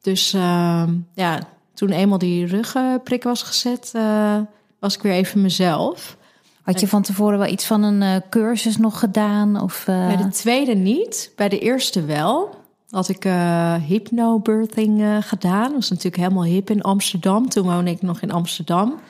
Dus 0.00 0.34
uh, 0.34 0.82
ja, 1.14 1.40
toen 1.74 1.90
eenmaal 1.90 2.18
die 2.18 2.46
rugprik 2.46 3.22
was 3.22 3.42
gezet, 3.42 3.92
uh, 3.96 4.38
was 4.78 4.94
ik 4.94 5.02
weer 5.02 5.12
even 5.12 5.42
mezelf. 5.42 6.16
Had 6.62 6.80
je 6.80 6.88
van 6.88 7.02
tevoren 7.02 7.38
wel 7.38 7.48
iets 7.48 7.66
van 7.66 7.82
een 7.82 8.22
cursus 8.30 8.76
nog 8.76 8.98
gedaan? 8.98 9.60
Of, 9.60 9.82
Bij 9.86 10.16
de 10.16 10.28
tweede 10.28 10.74
niet, 10.74 11.32
bij 11.36 11.48
de 11.48 11.58
eerste 11.58 12.04
wel 12.04 12.63
had 12.94 13.08
ik 13.08 13.24
uh, 13.24 13.74
hypnobirthing 13.74 15.00
uh, 15.00 15.16
gedaan. 15.20 15.62
Dat 15.62 15.72
was 15.72 15.88
natuurlijk 15.90 16.16
helemaal 16.16 16.44
hip 16.44 16.70
in 16.70 16.82
Amsterdam. 16.82 17.48
Toen 17.48 17.64
woonde 17.64 17.90
ik 17.90 18.02
nog 18.02 18.20
in 18.20 18.30
Amsterdam. 18.30 19.00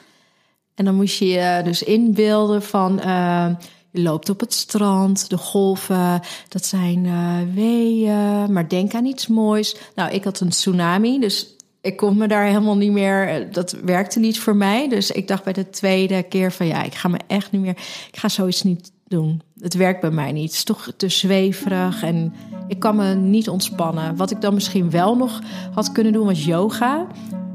En 0.75 0.85
dan 0.85 0.95
moest 0.95 1.19
je 1.19 1.27
je 1.27 1.61
dus 1.65 1.83
inbeelden 1.83 2.63
van... 2.63 3.01
Uh, 3.05 3.49
je 3.91 4.03
loopt 4.03 4.29
op 4.29 4.41
het 4.41 4.53
strand, 4.53 5.31
de 5.31 5.37
golven, 5.37 6.21
dat 6.49 6.65
zijn 6.65 7.09
weeën. 7.55 8.53
Maar 8.53 8.69
denk 8.69 8.95
aan 8.95 9.05
iets 9.05 9.27
moois. 9.27 9.77
Nou, 9.95 10.11
ik 10.11 10.25
had 10.25 10.41
een 10.41 10.49
tsunami, 10.49 11.21
dus 11.21 11.57
ik 11.81 11.97
kon 11.97 12.17
me 12.17 12.29
daar 12.29 12.47
helemaal 12.47 12.77
niet 12.77 12.93
meer... 12.93 13.53
Dat 13.53 13.73
werkte 13.73 14.19
niet 14.19 14.41
voor 14.41 14.57
mij. 14.57 14.89
Dus 14.89 15.11
ik 15.11 15.29
dacht 15.29 15.45
bij 15.45 15.53
de 15.53 15.71
tweede 15.71 16.23
keer 16.23 16.53
van... 16.53 16.67
ja, 16.67 16.83
ik 16.83 16.95
ga 16.95 17.09
me 17.09 17.19
echt 17.27 17.53
niet 17.53 17.61
meer... 17.61 17.77
Ik 18.11 18.19
ga 18.19 18.29
zoiets 18.29 18.63
niet 18.63 18.93
doen. 19.09 19.43
Het 19.59 19.75
werkt 19.75 20.01
bij 20.01 20.11
mij 20.11 20.33
niet. 20.33 20.45
Het 20.45 20.53
is 20.53 20.65
toch 20.65 20.93
te 20.97 21.09
zweverig 21.09 22.03
en 22.03 22.33
ik 22.67 22.79
kan 22.79 22.97
me 22.97 23.15
niet 23.15 23.49
ontspannen. 23.49 24.17
Wat 24.17 24.31
ik 24.31 24.41
dan 24.41 24.55
misschien 24.55 24.91
wel 24.91 25.17
nog 25.17 25.41
had 25.75 25.93
kunnen 25.93 26.13
doen 26.13 26.27
was 26.27 26.45
yoga. 26.45 27.07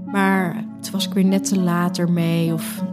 Maar 0.06 0.66
toen 0.80 0.92
was 0.92 1.08
ik 1.08 1.14
weer 1.14 1.26
net 1.26 1.46
te 1.46 1.60
later 1.60 2.12
mee 2.12 2.54
of 2.54 2.84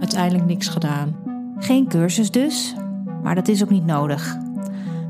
uiteindelijk 0.00 0.46
niks 0.46 0.68
gedaan. 0.68 1.16
Geen 1.58 1.88
cursus 1.88 2.30
dus, 2.30 2.74
maar 3.22 3.34
dat 3.34 3.48
is 3.48 3.62
ook 3.62 3.70
niet 3.70 3.86
nodig. 3.86 4.36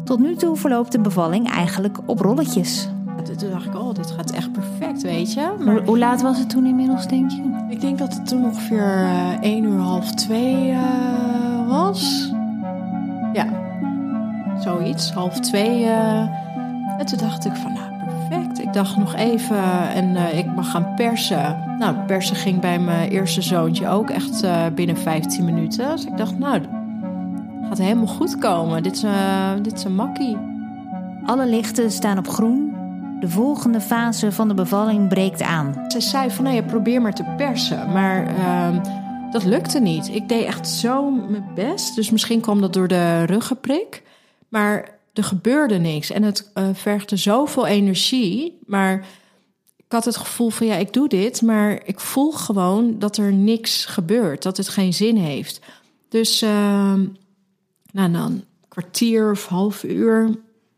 Tot 0.05 0.19
nu 0.19 0.35
toe 0.35 0.57
verloopt 0.57 0.93
de 0.93 1.01
bevalling 1.01 1.51
eigenlijk 1.51 1.99
op 2.07 2.21
rolletjes. 2.21 2.89
Toen 3.39 3.51
dacht 3.51 3.67
ik, 3.67 3.75
oh, 3.75 3.95
dit 3.95 4.11
gaat 4.11 4.31
echt 4.31 4.53
perfect, 4.53 5.03
weet 5.03 5.33
je. 5.33 5.55
Maar... 5.65 5.85
Hoe 5.85 5.99
laat 5.99 6.23
was 6.23 6.39
het 6.39 6.51
toen 6.51 6.67
inmiddels, 6.67 7.07
denk 7.07 7.31
je? 7.31 7.67
Ik 7.69 7.81
denk 7.81 7.99
dat 7.99 8.15
het 8.15 8.27
toen 8.27 8.45
ongeveer 8.45 9.03
uh, 9.03 9.41
1 9.41 9.65
uur 9.65 9.79
half 9.79 10.15
twee 10.15 10.71
uh, 10.71 11.69
was. 11.69 12.33
Ja, 13.35 13.47
zoiets, 14.61 15.13
half 15.13 15.41
twee. 15.41 15.81
Uh, 15.81 16.19
en 16.99 17.07
toen 17.07 17.19
dacht 17.19 17.45
ik 17.45 17.55
van, 17.55 17.73
nou, 17.73 17.93
perfect. 18.05 18.61
Ik 18.61 18.73
dacht 18.73 18.97
nog 18.97 19.15
even 19.15 19.91
en 19.95 20.11
uh, 20.11 20.39
ik 20.39 20.47
mag 20.55 20.71
gaan 20.71 20.95
persen. 20.95 21.77
Nou, 21.79 21.97
persen 22.07 22.37
ging 22.37 22.61
bij 22.61 22.79
mijn 22.79 23.09
eerste 23.09 23.43
zoontje 23.43 23.89
ook 23.89 24.11
echt 24.11 24.45
uh, 24.45 24.67
binnen 24.75 24.97
15 24.97 25.45
minuten. 25.45 25.91
Dus 25.91 26.05
ik 26.05 26.17
dacht, 26.17 26.39
nou, 26.39 26.63
gaat 27.69 27.79
helemaal 27.79 28.07
goed 28.07 28.39
komen. 28.39 28.83
Dit 28.83 28.95
is, 28.95 29.05
dit 29.63 29.73
is 29.73 29.85
een 29.85 29.95
makkie. 29.95 30.37
Alle 31.25 31.47
lichten 31.47 31.91
staan 31.91 32.19
op 32.19 32.29
groen. 32.29 32.73
De 33.21 33.29
volgende 33.29 33.81
fase 33.81 34.33
van 34.33 34.49
de 34.49 34.55
bevalling 34.55 35.09
breekt 35.09 35.43
aan. 35.43 35.75
Ze 35.89 36.01
zei 36.01 36.31
van, 36.31 36.45
nou 36.45 36.57
ja, 36.57 36.63
probeer 36.63 37.03
maar 37.03 37.15
te 37.15 37.35
persen. 37.37 37.93
Maar 37.93 38.27
ehm, 38.27 38.81
dat 39.35 39.45
lukte 39.45 39.79
niet. 39.79 40.09
Ik 40.09 40.29
deed 40.29 40.45
echt 40.45 40.69
zo 40.69 41.11
mijn 41.11 41.51
best. 41.55 41.95
Dus 41.95 42.11
misschien 42.11 42.41
kwam 42.41 42.61
dat 42.61 42.73
door 42.73 42.89
de 42.89 43.25
ruggenprik. 43.25 44.03
Maar 44.49 44.99
er 45.13 45.25
gebeurde 45.25 45.79
niks. 45.79 46.11
En 46.11 46.23
het 46.23 46.51
uh, 46.87 46.99
zoveel 47.07 47.67
energie. 47.67 48.59
Maar 48.67 49.07
ik 49.77 49.85
had 49.89 50.05
het 50.05 50.17
gevoel 50.17 50.51
van 50.51 50.67
ja, 50.67 50.75
ik 50.75 50.93
doe 50.93 51.09
dit. 51.09 51.43
Maar 51.43 51.81
ik 51.85 52.01
voel 52.01 52.33
gewoon 52.33 52.99
dat 52.99 53.17
er 53.17 53.33
niks 53.33 53.85
gebeurt. 53.85 54.43
Dat 54.43 54.57
het 54.57 54.69
geen 54.69 54.95
zin 54.95 55.17
heeft. 55.17 55.61
Dus 56.09 56.43
uh, 56.43 56.51
nou, 57.93 58.13
dan 58.13 58.15
een 58.15 58.45
kwartier 58.69 59.31
of 59.31 59.47
half 59.47 59.85
uur 59.85 60.31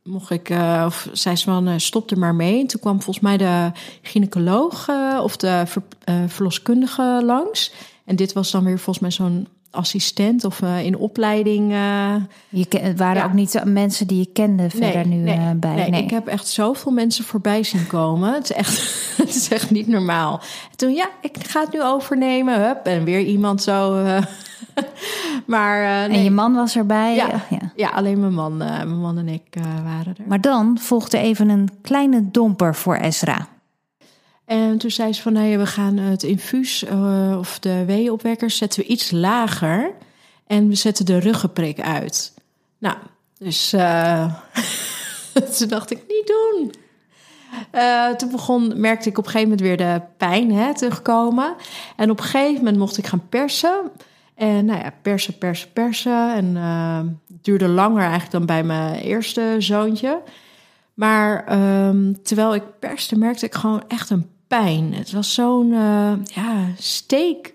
mocht 0.02 0.30
ik, 0.30 0.50
uh, 0.50 0.82
of 0.86 1.08
zei 1.12 1.36
ze 1.36 1.44
van, 1.44 1.68
uh, 1.68 1.74
stop 1.76 2.10
er 2.10 2.18
maar 2.18 2.34
mee. 2.34 2.60
En 2.60 2.66
toen 2.66 2.80
kwam 2.80 3.02
volgens 3.02 3.24
mij 3.24 3.36
de 3.36 3.70
gynaecoloog 4.02 4.88
of 5.22 5.36
de 5.36 5.62
ver, 5.66 5.82
verloskundige 6.28 7.22
langs. 7.24 7.72
En 8.06 8.16
dit 8.16 8.32
was 8.32 8.50
dan 8.50 8.64
weer 8.64 8.78
volgens 8.78 8.98
mij 8.98 9.10
zo'n 9.10 9.46
assistent 9.70 10.44
of 10.44 10.60
uh, 10.60 10.84
in 10.84 10.96
opleiding. 10.96 11.72
Uh, 11.72 12.14
je 12.48 12.92
waren 12.96 13.16
ja. 13.16 13.24
ook 13.24 13.32
niet 13.32 13.62
mensen 13.64 14.06
die 14.06 14.18
je 14.18 14.26
kende 14.32 14.70
verder 14.70 15.06
nu 15.06 15.16
nee, 15.16 15.38
uh, 15.38 15.50
bij. 15.56 15.74
Nee, 15.74 15.90
nee, 15.90 16.02
ik 16.02 16.10
heb 16.10 16.26
echt 16.26 16.48
zoveel 16.48 16.92
mensen 16.92 17.24
voorbij 17.24 17.62
zien 17.62 17.86
komen. 17.86 18.32
het, 18.32 18.50
is 18.50 18.56
echt, 18.56 18.76
het 19.22 19.34
is 19.34 19.48
echt 19.48 19.70
niet 19.70 19.86
normaal. 19.86 20.40
En 20.70 20.76
toen, 20.76 20.94
ja, 20.94 21.08
ik 21.20 21.36
ga 21.46 21.60
het 21.60 21.72
nu 21.72 21.82
overnemen. 21.82 22.66
Hup, 22.66 22.86
en 22.86 23.04
weer 23.04 23.20
iemand 23.20 23.62
zo. 23.62 23.94
maar, 25.46 26.08
nee. 26.08 26.18
En 26.18 26.24
je 26.24 26.30
man 26.30 26.54
was 26.54 26.76
erbij? 26.76 27.14
Ja, 27.14 27.44
ja. 27.50 27.72
ja 27.76 27.88
alleen 27.88 28.20
mijn 28.20 28.34
man, 28.34 28.56
mijn 28.56 29.00
man 29.00 29.18
en 29.18 29.28
ik 29.28 29.56
waren 29.84 30.14
er. 30.18 30.24
Maar 30.26 30.40
dan 30.40 30.78
volgde 30.78 31.18
even 31.18 31.48
een 31.48 31.68
kleine 31.82 32.30
domper 32.30 32.74
voor 32.74 32.94
Esra. 32.94 33.48
En 34.46 34.78
toen 34.78 34.90
zei 34.90 35.12
ze 35.12 35.22
van, 35.22 35.32
nou 35.32 35.46
ja, 35.46 35.58
we 35.58 35.66
gaan 35.66 35.96
het 35.96 36.22
infuus 36.22 36.82
uh, 36.82 37.36
of 37.38 37.58
de 37.58 37.84
weeopwekkers 37.84 38.56
zetten 38.56 38.80
we 38.80 38.86
iets 38.86 39.10
lager. 39.10 39.92
En 40.46 40.68
we 40.68 40.74
zetten 40.74 41.06
de 41.06 41.18
ruggenprik 41.18 41.80
uit. 41.80 42.34
Nou, 42.78 42.96
dus 43.38 43.72
uh, 43.74 44.34
dacht 45.68 45.90
ik, 45.90 46.02
niet 46.08 46.26
doen. 46.26 46.72
Uh, 47.74 48.08
toen 48.08 48.30
begon, 48.30 48.80
merkte 48.80 49.08
ik 49.08 49.18
op 49.18 49.24
een 49.24 49.30
gegeven 49.30 49.50
moment 49.50 49.68
weer 49.68 49.76
de 49.76 50.00
pijn 50.16 50.52
hè, 50.52 50.74
terugkomen. 50.74 51.54
En 51.96 52.10
op 52.10 52.18
een 52.18 52.24
gegeven 52.24 52.54
moment 52.54 52.76
mocht 52.76 52.98
ik 52.98 53.06
gaan 53.06 53.28
persen. 53.28 53.90
En 54.34 54.64
nou 54.64 54.78
ja, 54.78 54.92
persen, 55.02 55.38
persen, 55.38 55.72
persen. 55.72 56.34
En 56.34 56.56
het 56.56 57.44
duurde 57.44 57.68
langer 57.68 58.00
eigenlijk 58.00 58.30
dan 58.30 58.46
bij 58.46 58.62
mijn 58.62 58.94
eerste 58.94 59.56
zoontje. 59.58 60.22
Maar 60.94 61.58
um, 61.88 62.22
terwijl 62.22 62.54
ik 62.54 62.62
perste, 62.78 63.18
merkte 63.18 63.46
ik 63.46 63.54
gewoon 63.54 63.84
echt 63.88 64.10
een 64.10 64.30
pijn. 64.46 64.94
Het 64.94 65.12
was 65.12 65.34
zo'n 65.34 65.72
uh, 65.72 66.12
ja, 66.24 66.68
steek. 66.78 67.54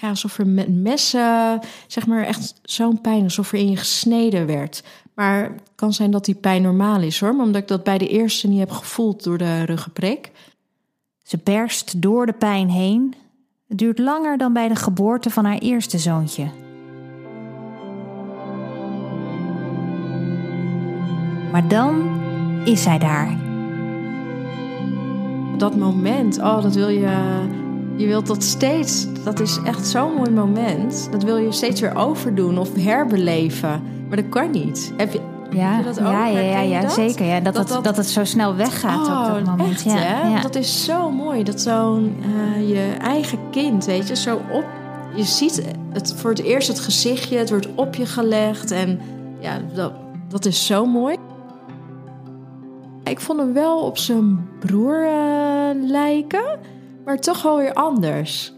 Ja, 0.00 0.08
alsof 0.08 0.38
er 0.38 0.46
met 0.46 0.82
messen, 0.82 1.60
zeg 1.86 2.06
maar, 2.06 2.22
echt 2.22 2.54
zo'n 2.62 3.00
pijn, 3.00 3.22
alsof 3.22 3.52
er 3.52 3.58
in 3.58 3.70
je 3.70 3.76
gesneden 3.76 4.46
werd. 4.46 4.82
Maar 5.14 5.42
het 5.42 5.70
kan 5.74 5.92
zijn 5.92 6.10
dat 6.10 6.24
die 6.24 6.34
pijn 6.34 6.62
normaal 6.62 7.00
is 7.00 7.20
hoor, 7.20 7.30
omdat 7.30 7.62
ik 7.62 7.68
dat 7.68 7.84
bij 7.84 7.98
de 7.98 8.08
eerste 8.08 8.48
niet 8.48 8.58
heb 8.58 8.70
gevoeld 8.70 9.24
door 9.24 9.38
de 9.38 9.64
ruggenprik. 9.64 10.30
Ze 11.22 11.38
perst 11.38 12.02
door 12.02 12.26
de 12.26 12.32
pijn 12.32 12.70
heen. 12.70 13.14
Het 13.68 13.78
duurt 13.78 13.98
langer 13.98 14.38
dan 14.38 14.52
bij 14.52 14.68
de 14.68 14.76
geboorte 14.76 15.30
van 15.30 15.44
haar 15.44 15.58
eerste 15.58 15.98
zoontje. 15.98 16.50
Maar 21.52 21.68
dan 21.68 22.20
is 22.64 22.84
hij 22.84 22.98
daar 22.98 23.47
dat 25.58 25.76
moment, 25.76 26.38
oh, 26.38 26.62
dat 26.62 26.74
wil 26.74 26.88
je. 26.88 27.46
Je 27.96 28.06
wilt 28.06 28.26
dat 28.26 28.42
steeds. 28.42 29.06
Dat 29.24 29.40
is 29.40 29.58
echt 29.64 29.86
zo'n 29.86 30.14
mooi 30.14 30.30
moment. 30.30 31.08
Dat 31.10 31.22
wil 31.22 31.36
je 31.36 31.52
steeds 31.52 31.80
weer 31.80 31.96
overdoen 31.96 32.58
of 32.58 32.74
herbeleven. 32.74 33.82
Maar 34.08 34.16
dat 34.16 34.28
kan 34.28 34.50
niet. 34.50 34.92
Heb 34.96 35.12
je, 35.12 35.20
ja, 35.50 35.70
heb 35.70 35.78
je 35.78 35.84
dat 35.84 36.00
ook? 36.00 36.12
ja, 36.12 36.26
ja, 36.26 36.40
ja, 36.40 36.60
ja 36.60 36.80
dat? 36.80 36.92
zeker. 36.92 37.26
Ja, 37.26 37.40
dat, 37.40 37.54
dat, 37.54 37.68
dat, 37.68 37.84
dat, 37.84 37.96
het 37.96 38.08
zo 38.08 38.24
snel 38.24 38.54
weggaat 38.54 39.08
oh, 39.08 39.26
op 39.28 39.44
dat 39.44 39.56
moment. 39.56 39.70
Echt, 39.70 39.84
ja, 39.84 39.96
hè? 39.96 40.28
ja. 40.28 40.40
Dat 40.40 40.54
is 40.54 40.84
zo 40.84 41.10
mooi. 41.10 41.42
Dat 41.42 41.60
zo'n 41.60 42.16
uh, 42.20 42.68
je 42.68 42.96
eigen 43.00 43.38
kind, 43.50 43.84
weet 43.84 44.08
je, 44.08 44.16
zo 44.16 44.40
op. 44.52 44.64
Je 45.14 45.24
ziet 45.24 45.62
het 45.92 46.14
voor 46.16 46.30
het 46.30 46.42
eerst 46.42 46.68
het 46.68 46.80
gezichtje, 46.80 47.38
het 47.38 47.50
wordt 47.50 47.68
op 47.74 47.94
je 47.94 48.06
gelegd. 48.06 48.70
En 48.70 49.00
ja, 49.40 49.60
dat, 49.74 49.92
dat 50.28 50.44
is 50.44 50.66
zo 50.66 50.86
mooi. 50.86 51.16
Ik 53.08 53.20
vond 53.20 53.38
hem 53.38 53.52
wel 53.52 53.78
op 53.78 53.98
zijn 53.98 54.48
broer 54.58 55.02
uh, 55.02 55.90
lijken, 55.90 56.58
maar 57.04 57.18
toch 57.18 57.42
wel 57.42 57.56
weer 57.56 57.72
anders. 57.72 58.52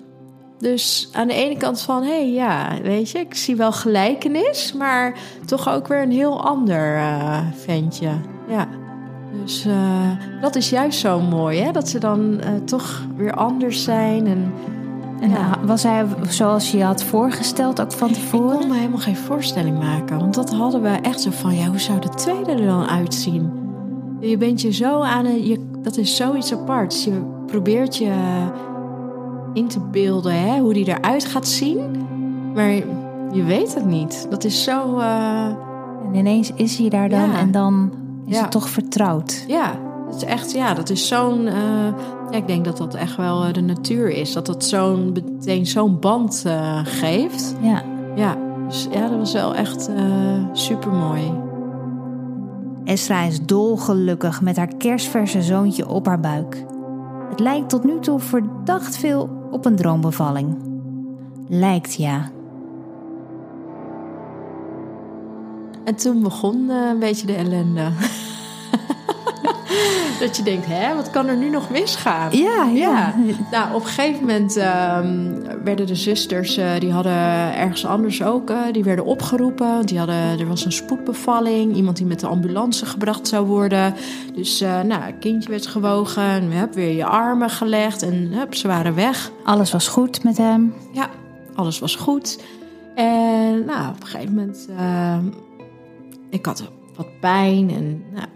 Dus 0.58 1.08
aan 1.12 1.26
de 1.26 1.34
ene 1.34 1.56
kant 1.56 1.80
van, 1.80 2.02
hé 2.02 2.08
hey, 2.08 2.32
ja, 2.32 2.68
weet 2.82 3.10
je, 3.10 3.18
ik 3.18 3.34
zie 3.34 3.56
wel 3.56 3.72
gelijkenis, 3.72 4.72
maar 4.72 5.18
toch 5.46 5.68
ook 5.68 5.88
weer 5.88 6.02
een 6.02 6.10
heel 6.10 6.44
ander 6.44 6.96
uh, 6.96 7.38
ventje. 7.54 8.10
Ja. 8.48 8.68
Dus 9.42 9.66
uh, 9.66 10.10
dat 10.40 10.56
is 10.56 10.70
juist 10.70 10.98
zo 10.98 11.20
mooi, 11.20 11.60
hè? 11.60 11.72
Dat 11.72 11.88
ze 11.88 11.98
dan 11.98 12.40
toch 12.64 13.06
weer 13.16 13.34
anders 13.34 13.84
zijn. 13.84 14.26
En, 14.26 14.52
en 15.20 15.30
ja. 15.30 15.58
was 15.64 15.82
hij 15.82 16.06
zoals 16.28 16.70
je 16.70 16.76
je 16.78 16.84
had 16.84 17.02
voorgesteld 17.02 17.80
ook 17.80 17.92
van 17.92 18.12
tevoren? 18.12 18.52
Ik 18.52 18.58
kon 18.58 18.68
me 18.68 18.76
helemaal 18.76 18.98
geen 18.98 19.16
voorstelling 19.16 19.78
maken, 19.78 20.18
want 20.18 20.34
dat 20.34 20.50
hadden 20.50 20.82
we 20.82 20.88
echt 20.88 21.20
zo 21.20 21.30
van, 21.30 21.54
ja, 21.54 21.66
hoe 21.66 21.78
zou 21.78 22.00
de 22.00 22.08
tweede 22.08 22.52
er 22.52 22.66
dan 22.66 22.88
uitzien? 22.88 23.59
Je 24.20 24.36
bent 24.36 24.60
je 24.60 24.72
zo 24.72 25.00
aan 25.00 25.24
een. 25.26 25.46
Je, 25.46 25.70
dat 25.82 25.96
is 25.96 26.16
zoiets 26.16 26.52
aparts. 26.52 27.04
Je 27.04 27.20
probeert 27.46 27.96
je 27.96 28.12
in 29.54 29.68
te 29.68 29.80
beelden 29.80 30.40
hè, 30.48 30.58
hoe 30.60 30.72
die 30.72 30.88
eruit 30.88 31.24
gaat 31.24 31.48
zien. 31.48 31.78
Maar 32.54 32.70
je 33.32 33.42
weet 33.46 33.74
het 33.74 33.84
niet. 33.86 34.26
Dat 34.30 34.44
is 34.44 34.64
zo. 34.64 34.98
Uh... 34.98 35.44
En 36.06 36.14
ineens 36.14 36.52
is 36.54 36.78
hij 36.78 36.88
daar 36.88 37.08
dan 37.08 37.30
ja. 37.30 37.38
en 37.38 37.50
dan 37.50 37.90
is 38.26 38.34
Ja. 38.36 38.42
het 38.42 38.50
toch 38.50 38.68
vertrouwd. 38.68 39.44
Ja, 39.48 39.72
dat 40.06 40.16
is 40.16 40.24
echt. 40.24 40.52
Ja, 40.52 40.74
dat 40.74 40.90
is 40.90 41.08
zo'n. 41.08 41.46
eh, 41.46 41.54
ja, 42.30 42.36
ik 42.36 42.46
denk 42.46 42.64
dat 42.64 42.76
dat 42.76 42.94
echt 42.94 43.16
wel 43.16 43.44
eh, 43.44 43.52
de 43.52 43.60
natuur 43.60 44.08
is. 44.10 44.32
Dat 44.32 44.46
dat 44.46 44.64
zo'n 44.64 45.12
meteen 45.12 45.66
zo'n 45.66 45.98
band 46.00 46.42
eh, 46.46 46.78
geeft. 46.84 47.54
Ja. 47.60 47.82
Ja, 48.14 48.36
dus 48.68 48.88
ja, 48.90 49.08
dat 49.08 49.18
was 49.18 49.32
wel 49.32 49.54
echt 49.54 49.88
eh 49.88 50.04
super 50.52 50.92
mooi. 50.92 51.32
Esra 52.90 53.22
is 53.22 53.40
dolgelukkig 53.40 54.40
met 54.40 54.56
haar 54.56 54.76
kerstverse 54.76 55.42
zoontje 55.42 55.88
op 55.88 56.06
haar 56.06 56.20
buik. 56.20 56.64
Het 57.28 57.40
lijkt 57.40 57.68
tot 57.68 57.84
nu 57.84 57.98
toe 58.00 58.18
verdacht 58.18 58.96
veel 58.96 59.48
op 59.50 59.64
een 59.64 59.76
droombevalling. 59.76 60.56
Lijkt 61.48 61.94
ja. 61.94 62.30
En 65.84 65.94
toen 65.96 66.22
begon 66.22 66.70
eh, 66.70 66.88
een 66.88 66.98
beetje 66.98 67.26
de 67.26 67.34
ellende. 67.34 67.90
Dat 70.20 70.36
je 70.36 70.42
denkt, 70.42 70.66
hè, 70.66 70.94
wat 70.94 71.10
kan 71.10 71.28
er 71.28 71.36
nu 71.36 71.50
nog 71.50 71.70
misgaan? 71.70 72.36
Ja, 72.36 72.64
ja. 72.64 73.14
Nou, 73.50 73.74
op 73.74 73.80
een 73.80 73.86
gegeven 73.86 74.20
moment 74.20 74.56
ehm, 74.56 75.32
werden 75.64 75.86
de 75.86 75.94
zusters, 75.94 76.56
eh, 76.56 76.70
die 76.78 76.92
hadden 76.92 77.12
ergens 77.54 77.86
anders 77.86 78.22
ook, 78.22 78.50
eh, 78.50 78.58
die 78.72 78.84
werden 78.84 79.04
opgeroepen. 79.04 79.86
Die 79.86 79.98
hadden, 79.98 80.38
er 80.38 80.46
was 80.46 80.64
een 80.64 80.72
spoedbevalling, 80.72 81.74
iemand 81.76 81.96
die 81.96 82.06
met 82.06 82.20
de 82.20 82.26
ambulance 82.26 82.86
gebracht 82.86 83.28
zou 83.28 83.46
worden. 83.46 83.94
Dus, 84.34 84.60
eh, 84.60 84.80
nou, 84.80 85.12
kindje 85.12 85.50
werd 85.50 85.66
gewogen, 85.66 86.50
hebben 86.52 86.76
weer 86.76 86.94
je 86.96 87.04
armen 87.04 87.50
gelegd 87.50 88.02
en 88.02 88.32
hup, 88.32 88.54
ze 88.54 88.68
waren 88.68 88.94
weg. 88.94 89.30
Alles 89.44 89.70
was 89.70 89.88
goed 89.88 90.24
met 90.24 90.36
hem. 90.36 90.74
Ja, 90.92 91.08
alles 91.54 91.78
was 91.78 91.94
goed. 91.96 92.38
En 92.94 93.64
nou, 93.64 93.88
op 93.88 94.00
een 94.00 94.06
gegeven 94.06 94.34
moment, 94.34 94.68
ehm, 94.78 95.24
ik 96.30 96.46
had 96.46 96.70
wat 96.96 97.20
pijn 97.20 97.70
en 97.70 98.04
nou, 98.12 98.26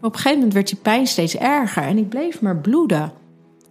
maar 0.00 0.10
op 0.10 0.12
een 0.12 0.20
gegeven 0.20 0.36
moment 0.36 0.52
werd 0.52 0.68
die 0.68 0.78
pijn 0.78 1.06
steeds 1.06 1.36
erger 1.36 1.82
en 1.82 1.98
ik 1.98 2.08
bleef 2.08 2.40
maar 2.40 2.56
bloeden. 2.56 3.12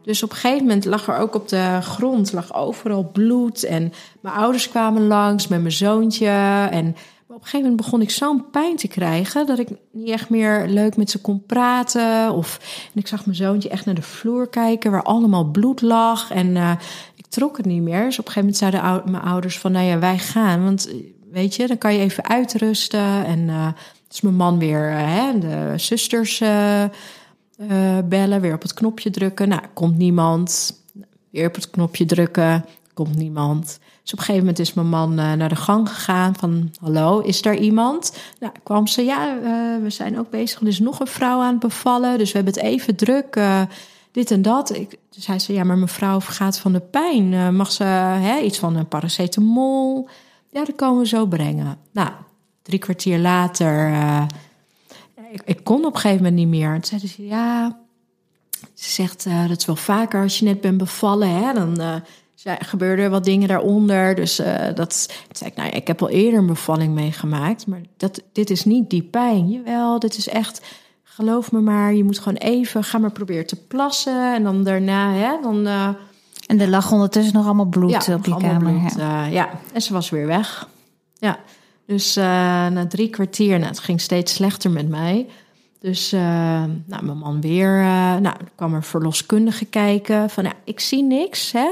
Dus 0.08 0.24
op 0.24 0.30
een 0.30 0.36
gegeven 0.36 0.66
moment 0.66 0.86
lag 0.86 1.08
er 1.08 1.18
ook 1.18 1.36
op 1.36 1.48
de 1.48 1.80
grond 1.82 2.34
lag 2.34 2.54
overal 2.54 3.10
bloed. 3.12 3.64
En 3.64 3.94
mijn 4.22 4.36
ouders 4.36 4.70
kwamen 4.70 5.08
langs 5.08 5.48
met 5.48 5.60
mijn 5.60 5.72
zoontje. 5.74 6.28
En 6.72 6.96
maar 7.28 7.38
op 7.38 7.44
een 7.44 7.50
gegeven 7.50 7.70
moment 7.70 7.76
begon 7.76 8.02
ik 8.02 8.10
zo'n 8.10 8.50
pijn 8.50 8.76
te 8.76 8.88
krijgen... 8.88 9.46
dat 9.46 9.60
ik 9.60 9.70
niet 9.92 10.10
echt 10.10 10.30
meer 10.30 10.68
leuk 10.68 10.98
met 10.98 11.10
ze 11.10 11.22
kon 11.22 11.44
praten. 11.46 12.32
Of, 12.32 12.60
en 12.94 13.00
ik 13.00 13.08
zag 13.08 13.26
mijn 13.26 13.38
zoontje 13.38 13.70
echt 13.70 13.86
naar 13.86 13.96
de 13.96 14.02
vloer 14.02 14.50
kijken... 14.50 14.92
waar 14.92 15.04
allemaal 15.04 15.44
bloed 15.44 15.82
lag. 15.82 16.32
En 16.32 16.48
uh, 16.48 16.72
ik 17.16 17.26
trok 17.26 17.58
het 17.58 17.66
niet 17.66 17.82
meer. 17.82 18.04
Dus 18.04 18.20
op 18.20 18.26
een 18.26 18.32
gegeven 18.32 18.40
moment 18.40 18.58
zeiden 18.58 19.12
mijn 19.12 19.24
ouders 19.24 19.60
van... 19.60 19.72
nou 19.72 19.86
ja, 19.86 20.00
wij 20.00 20.18
gaan, 20.18 20.64
want 20.64 20.90
weet 21.32 21.56
je, 21.56 21.68
dan 21.68 21.78
kan 21.78 21.94
je 21.94 22.00
even 22.00 22.26
uitrusten. 22.26 23.26
En... 23.26 23.40
Uh, 23.40 23.68
dus 24.08 24.22
mijn 24.22 24.36
man 24.36 24.60
weer 24.60 24.92
uh, 24.92 24.98
hè, 24.98 25.40
de 25.40 25.74
zusters 25.76 26.42
uh, 26.42 26.84
uh, 26.84 26.90
bellen, 28.06 28.42
weer 28.42 28.54
op 28.54 28.62
het 28.62 28.74
knopje 28.74 29.10
drukken. 29.10 29.48
Nou, 29.48 29.62
komt 29.74 29.98
niemand. 29.98 30.82
Weer 31.30 31.48
op 31.48 31.56
het 31.56 31.70
knopje 31.70 32.06
drukken, 32.06 32.66
komt 32.94 33.16
niemand. 33.16 33.80
Dus 34.02 34.14
op 34.14 34.20
een 34.20 34.26
gegeven 34.26 34.40
moment 34.40 34.60
is 34.60 34.74
mijn 34.74 34.90
man 34.90 35.14
naar 35.16 35.50
de 35.50 35.56
gang 35.56 35.90
gegaan 35.90 36.36
van... 36.36 36.72
hallo, 36.80 37.20
is 37.20 37.42
daar 37.42 37.56
iemand? 37.56 38.18
Nou, 38.40 38.54
kwam 38.64 38.88
ze, 38.88 39.02
ja, 39.02 39.38
we 39.82 39.90
zijn 39.90 40.20
ook 40.20 40.30
bezig. 40.30 40.62
Er 40.62 40.68
is 40.68 40.80
nog 40.80 41.00
een 41.00 41.08
vrouw 41.08 41.42
aan 41.42 41.52
het 41.52 41.60
bevallen, 41.60 42.18
dus 42.18 42.32
we 42.32 42.36
hebben 42.36 42.54
het 42.54 42.64
even 42.64 42.96
druk... 42.96 43.40
dit 44.12 44.32
en 44.32 44.42
dat. 44.42 44.76
Ik, 44.76 44.98
dus 45.10 45.28
hij 45.28 45.40
zei, 45.40 45.58
ja, 45.58 45.64
maar 45.64 45.78
mevrouw 45.78 46.22
vergaat 46.22 46.60
van 46.60 46.74
de 46.74 46.80
pijn. 46.80 47.56
mag 47.56 47.72
ze 47.72 47.84
hè, 47.84 48.40
iets 48.40 48.60
van 48.60 48.76
een 48.76 48.88
paracetamol? 48.88 50.10
Ja, 50.52 50.66
dat 50.66 50.76
komen 50.76 51.02
we 51.02 51.08
zo 51.08 51.26
brengen. 51.26 51.78
Nou, 51.92 52.10
drie 52.68 52.80
kwartier 52.80 53.20
later, 53.20 53.90
uh, 53.90 54.24
ik, 55.32 55.42
ik, 55.46 55.64
kon 55.64 55.86
op 55.86 55.94
een 55.94 56.00
gegeven 56.00 56.24
moment 56.24 56.36
niet 56.36 56.48
meer. 56.48 56.74
Toen 56.74 57.00
zei 57.00 57.08
ze, 57.08 57.26
ja, 57.28 57.78
ze 58.74 58.90
zegt, 58.90 59.26
uh, 59.26 59.48
dat 59.48 59.58
is 59.58 59.66
wel 59.66 59.76
vaker 59.76 60.22
als 60.22 60.40
je 60.40 60.46
net 60.46 60.62
bent 60.62 60.78
bevallen, 60.78 61.30
hè, 61.30 61.54
dan 61.54 61.82
uh, 61.82 62.56
gebeurde 62.60 63.02
er 63.02 63.10
wat 63.10 63.24
dingen 63.24 63.48
daaronder. 63.48 64.16
Dus 64.16 64.36
dat, 64.76 65.14
zei 65.32 65.50
ik, 65.50 65.56
nou, 65.56 65.70
ik 65.70 65.88
heb 65.88 66.02
al 66.02 66.10
eerder 66.10 66.40
een 66.40 66.48
bevalling 66.48 66.94
meegemaakt, 66.94 67.68
maar 67.68 67.82
dat, 67.98 68.22
dit 68.32 68.50
is 68.50 68.66
niet 68.66 68.90
die 68.90 69.04
pijn. 69.04 69.50
Jawel, 69.50 70.00
dit 70.00 70.18
is 70.18 70.28
echt, 70.28 70.62
geloof 71.04 71.52
me 71.52 71.60
maar, 71.60 71.94
je 71.94 72.04
moet 72.04 72.20
gewoon 72.20 72.38
even, 72.38 72.84
ga 72.84 72.98
maar 72.98 73.12
proberen 73.12 73.48
te 73.48 73.66
plassen 73.68 74.34
en 74.34 74.44
dan 74.44 74.64
daarna, 74.64 75.14
hè, 75.14 75.42
dan 75.42 75.68
En 76.48 76.60
er 76.60 76.68
lag 76.68 76.92
ondertussen 76.92 77.34
nog 77.34 77.46
allemaal 77.46 77.66
bloed 77.66 78.06
ja, 78.06 78.16
op 78.16 78.26
je 78.26 78.34
allemaal 78.34 78.52
kamer. 78.52 78.80
bloed, 78.80 78.94
ja. 78.96 79.26
eh, 79.26 79.32
ja, 79.32 79.50
en 79.74 79.82
ze 79.82 79.94
was 79.94 80.10
weer 80.10 80.28
weg. 80.28 80.68
Ja, 81.20 81.40
dus 81.88 82.16
eh, 82.16 82.24
na 82.68 82.88
drie 82.88 83.10
kwartier, 83.10 83.58
nou, 83.58 83.70
het 83.70 83.80
ging 83.80 84.02
steeds 84.02 84.34
slechter 84.34 84.72
met 84.72 84.90
mij. 84.90 85.28
Dus 85.80 86.12
eh, 86.12 86.22
nou, 86.86 87.06
mijn 87.06 87.18
man 87.18 87.42
weer, 87.42 87.80
eh, 87.80 88.16
nou, 88.16 88.36
kwam 88.56 88.74
er 88.74 88.84
verloskundige 88.84 89.66
kijken. 89.66 90.30
Van, 90.30 90.44
ja, 90.44 90.54
ik 90.64 90.80
zie 90.80 91.04
niks, 91.04 91.52
hè. 91.52 91.70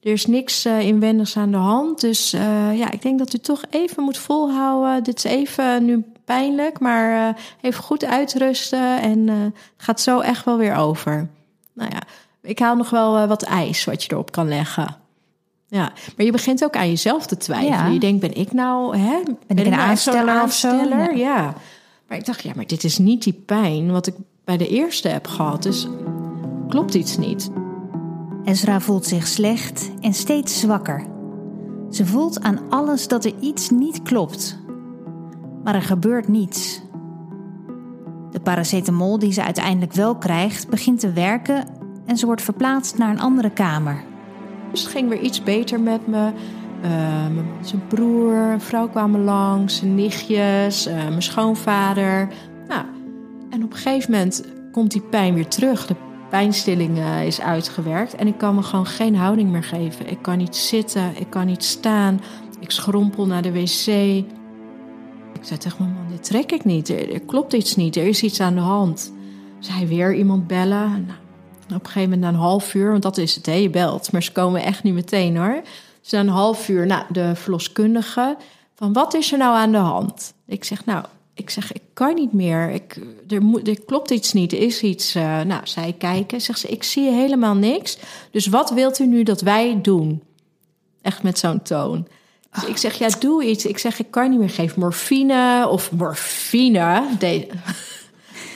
er 0.00 0.12
is 0.12 0.26
niks 0.26 0.66
inwendigs 0.66 1.36
aan 1.36 1.50
de 1.50 1.56
hand. 1.56 2.00
Dus 2.00 2.30
ja, 2.74 2.90
ik 2.90 3.02
denk 3.02 3.18
dat 3.18 3.34
u 3.34 3.38
toch 3.38 3.62
even 3.70 4.02
moet 4.02 4.18
volhouden. 4.18 5.04
Dit 5.04 5.16
is 5.16 5.24
even 5.24 5.84
nu 5.84 6.04
pijnlijk, 6.24 6.80
maar 6.80 7.36
even 7.60 7.82
goed 7.82 8.04
uitrusten. 8.04 9.00
En 9.00 9.28
het 9.28 9.52
gaat 9.76 10.00
zo 10.00 10.20
echt 10.20 10.44
wel 10.44 10.56
weer 10.56 10.74
over. 10.74 11.28
Nou 11.72 11.90
ja, 11.92 12.02
ik 12.42 12.58
haal 12.58 12.76
nog 12.76 12.90
wel 12.90 13.26
wat 13.26 13.42
ijs 13.42 13.84
wat 13.84 14.04
je 14.04 14.12
erop 14.12 14.32
kan 14.32 14.48
leggen. 14.48 14.96
Ja, 15.70 15.92
maar 16.16 16.26
je 16.26 16.32
begint 16.32 16.64
ook 16.64 16.76
aan 16.76 16.88
jezelf 16.88 17.26
te 17.26 17.36
twijfelen. 17.36 17.78
Ja. 17.78 17.86
Je 17.86 17.98
denkt, 17.98 18.20
ben 18.20 18.34
ik 18.34 18.52
nou, 18.52 18.96
hè? 18.96 19.22
Ben, 19.46 19.56
ik 19.58 19.64
een 19.64 19.70
nou 19.70 19.82
aansteller 19.82 20.42
of 20.42 20.52
zo? 20.52 20.68
aansteller? 20.68 21.16
Ja. 21.16 21.36
Ja. 21.36 21.54
Maar 22.08 22.18
ik 22.18 22.26
dacht, 22.26 22.42
ja, 22.42 22.52
maar 22.56 22.66
dit 22.66 22.84
is 22.84 22.98
niet 22.98 23.22
die 23.22 23.42
pijn 23.46 23.90
wat 23.90 24.06
ik 24.06 24.14
bij 24.44 24.56
de 24.56 24.68
eerste 24.68 25.08
heb 25.08 25.26
gehad. 25.26 25.62
Dus 25.62 25.88
klopt 26.68 26.94
iets 26.94 27.16
niet. 27.16 27.50
Ezra 28.44 28.80
voelt 28.80 29.06
zich 29.06 29.26
slecht 29.26 29.90
en 30.00 30.14
steeds 30.14 30.60
zwakker. 30.60 31.06
Ze 31.90 32.06
voelt 32.06 32.40
aan 32.40 32.60
alles 32.68 33.08
dat 33.08 33.24
er 33.24 33.32
iets 33.40 33.70
niet 33.70 34.02
klopt. 34.02 34.58
Maar 35.64 35.74
er 35.74 35.82
gebeurt 35.82 36.28
niets. 36.28 36.80
De 38.30 38.40
paracetamol 38.40 39.18
die 39.18 39.32
ze 39.32 39.42
uiteindelijk 39.42 39.92
wel 39.92 40.16
krijgt, 40.16 40.68
begint 40.68 41.00
te 41.00 41.12
werken 41.12 41.66
en 42.06 42.16
ze 42.16 42.26
wordt 42.26 42.42
verplaatst 42.42 42.98
naar 42.98 43.10
een 43.10 43.20
andere 43.20 43.50
kamer. 43.50 44.04
Dus 44.70 44.82
het 44.82 44.90
ging 44.90 45.08
weer 45.08 45.20
iets 45.20 45.42
beter 45.42 45.80
met 45.80 46.06
me. 46.06 46.30
Mijn- 46.80 47.46
zijn 47.60 47.86
broer, 47.88 48.34
een 48.34 48.60
vrouw 48.60 48.88
kwamen 48.88 49.24
langs, 49.24 49.76
zijn 49.76 49.94
nichtjes, 49.94 50.86
eh, 50.86 50.94
mijn 50.94 51.22
schoonvader. 51.22 52.28
Nou, 52.68 52.84
en 53.50 53.64
op 53.64 53.70
een 53.70 53.76
gegeven 53.78 54.10
moment 54.10 54.44
komt 54.72 54.90
die 54.90 55.00
pijn 55.00 55.34
weer 55.34 55.48
terug. 55.48 55.86
De 55.86 55.94
pijnstilling 56.30 56.98
eh, 56.98 57.26
is 57.26 57.40
uitgewerkt 57.40 58.14
en 58.14 58.26
ik 58.26 58.38
kan 58.38 58.54
me 58.54 58.62
gewoon 58.62 58.86
geen 58.86 59.16
houding 59.16 59.50
meer 59.50 59.62
geven. 59.64 60.10
Ik 60.10 60.18
kan 60.22 60.38
niet 60.38 60.56
zitten, 60.56 61.12
ik 61.16 61.30
kan 61.30 61.46
niet 61.46 61.64
staan. 61.64 62.20
Ik 62.60 62.70
schrompel 62.70 63.26
naar 63.26 63.42
de 63.42 63.52
wc. 63.52 63.86
Ik 65.32 65.44
zei 65.44 65.58
tegen 65.58 65.76
mijn 65.78 65.94
man, 65.94 66.08
dit 66.10 66.24
trek 66.24 66.52
ik 66.52 66.64
niet. 66.64 66.88
Er, 66.88 67.12
er 67.12 67.20
klopt 67.20 67.52
iets 67.52 67.76
niet, 67.76 67.96
er 67.96 68.06
is 68.06 68.22
iets 68.22 68.40
aan 68.40 68.54
de 68.54 68.60
hand. 68.60 69.12
Zij 69.58 69.86
weer 69.86 70.14
iemand 70.14 70.46
bellen. 70.46 70.90
Nou, 71.06 71.18
op 71.76 71.84
een 71.84 71.90
gegeven 71.90 72.10
moment 72.10 72.34
een 72.34 72.40
half 72.40 72.74
uur, 72.74 72.90
want 72.90 73.02
dat 73.02 73.16
is 73.18 73.34
het, 73.34 73.46
hè, 73.46 73.52
je 73.52 73.70
belt. 73.70 74.12
Maar 74.12 74.22
ze 74.22 74.32
komen 74.32 74.62
echt 74.62 74.82
niet 74.82 74.94
meteen 74.94 75.36
hoor. 75.36 75.62
Dus 76.00 76.10
na 76.10 76.20
een 76.20 76.28
half 76.28 76.68
uur, 76.68 76.86
nou, 76.86 77.04
de 77.08 77.34
verloskundige. 77.34 78.36
Van 78.74 78.92
wat 78.92 79.14
is 79.14 79.32
er 79.32 79.38
nou 79.38 79.56
aan 79.56 79.72
de 79.72 79.78
hand? 79.78 80.34
Ik 80.46 80.64
zeg, 80.64 80.84
nou, 80.84 81.04
ik 81.34 81.50
zeg, 81.50 81.72
ik 81.72 81.82
kan 81.94 82.14
niet 82.14 82.32
meer. 82.32 82.70
Ik, 82.70 83.00
er, 83.28 83.42
moet, 83.42 83.84
klopt 83.84 84.10
iets 84.10 84.32
niet, 84.32 84.52
er 84.52 84.58
is 84.58 84.82
iets. 84.82 85.14
eh, 85.14 85.40
nou, 85.40 85.60
zij 85.64 85.94
kijken. 85.98 86.40
Zegt 86.40 86.58
ze, 86.58 86.68
ik 86.68 86.82
zie 86.82 87.10
helemaal 87.10 87.54
niks. 87.54 87.98
Dus 88.30 88.46
wat 88.46 88.70
wilt 88.70 88.98
u 88.98 89.06
nu 89.06 89.22
dat 89.22 89.40
wij 89.40 89.78
doen? 89.82 90.22
Echt 91.02 91.22
met 91.22 91.38
zo'n 91.38 91.62
toon. 91.62 92.06
Dus 92.52 92.64
ik 92.64 92.76
zeg, 92.76 92.98
ja, 92.98 93.08
doe 93.18 93.44
iets. 93.44 93.66
Ik 93.66 93.78
zeg, 93.78 93.98
ik 93.98 94.10
kan 94.10 94.30
niet 94.30 94.38
meer 94.38 94.50
geven 94.50 94.80
morfine 94.80 95.68
of 95.70 95.92
morfine. 95.92 97.02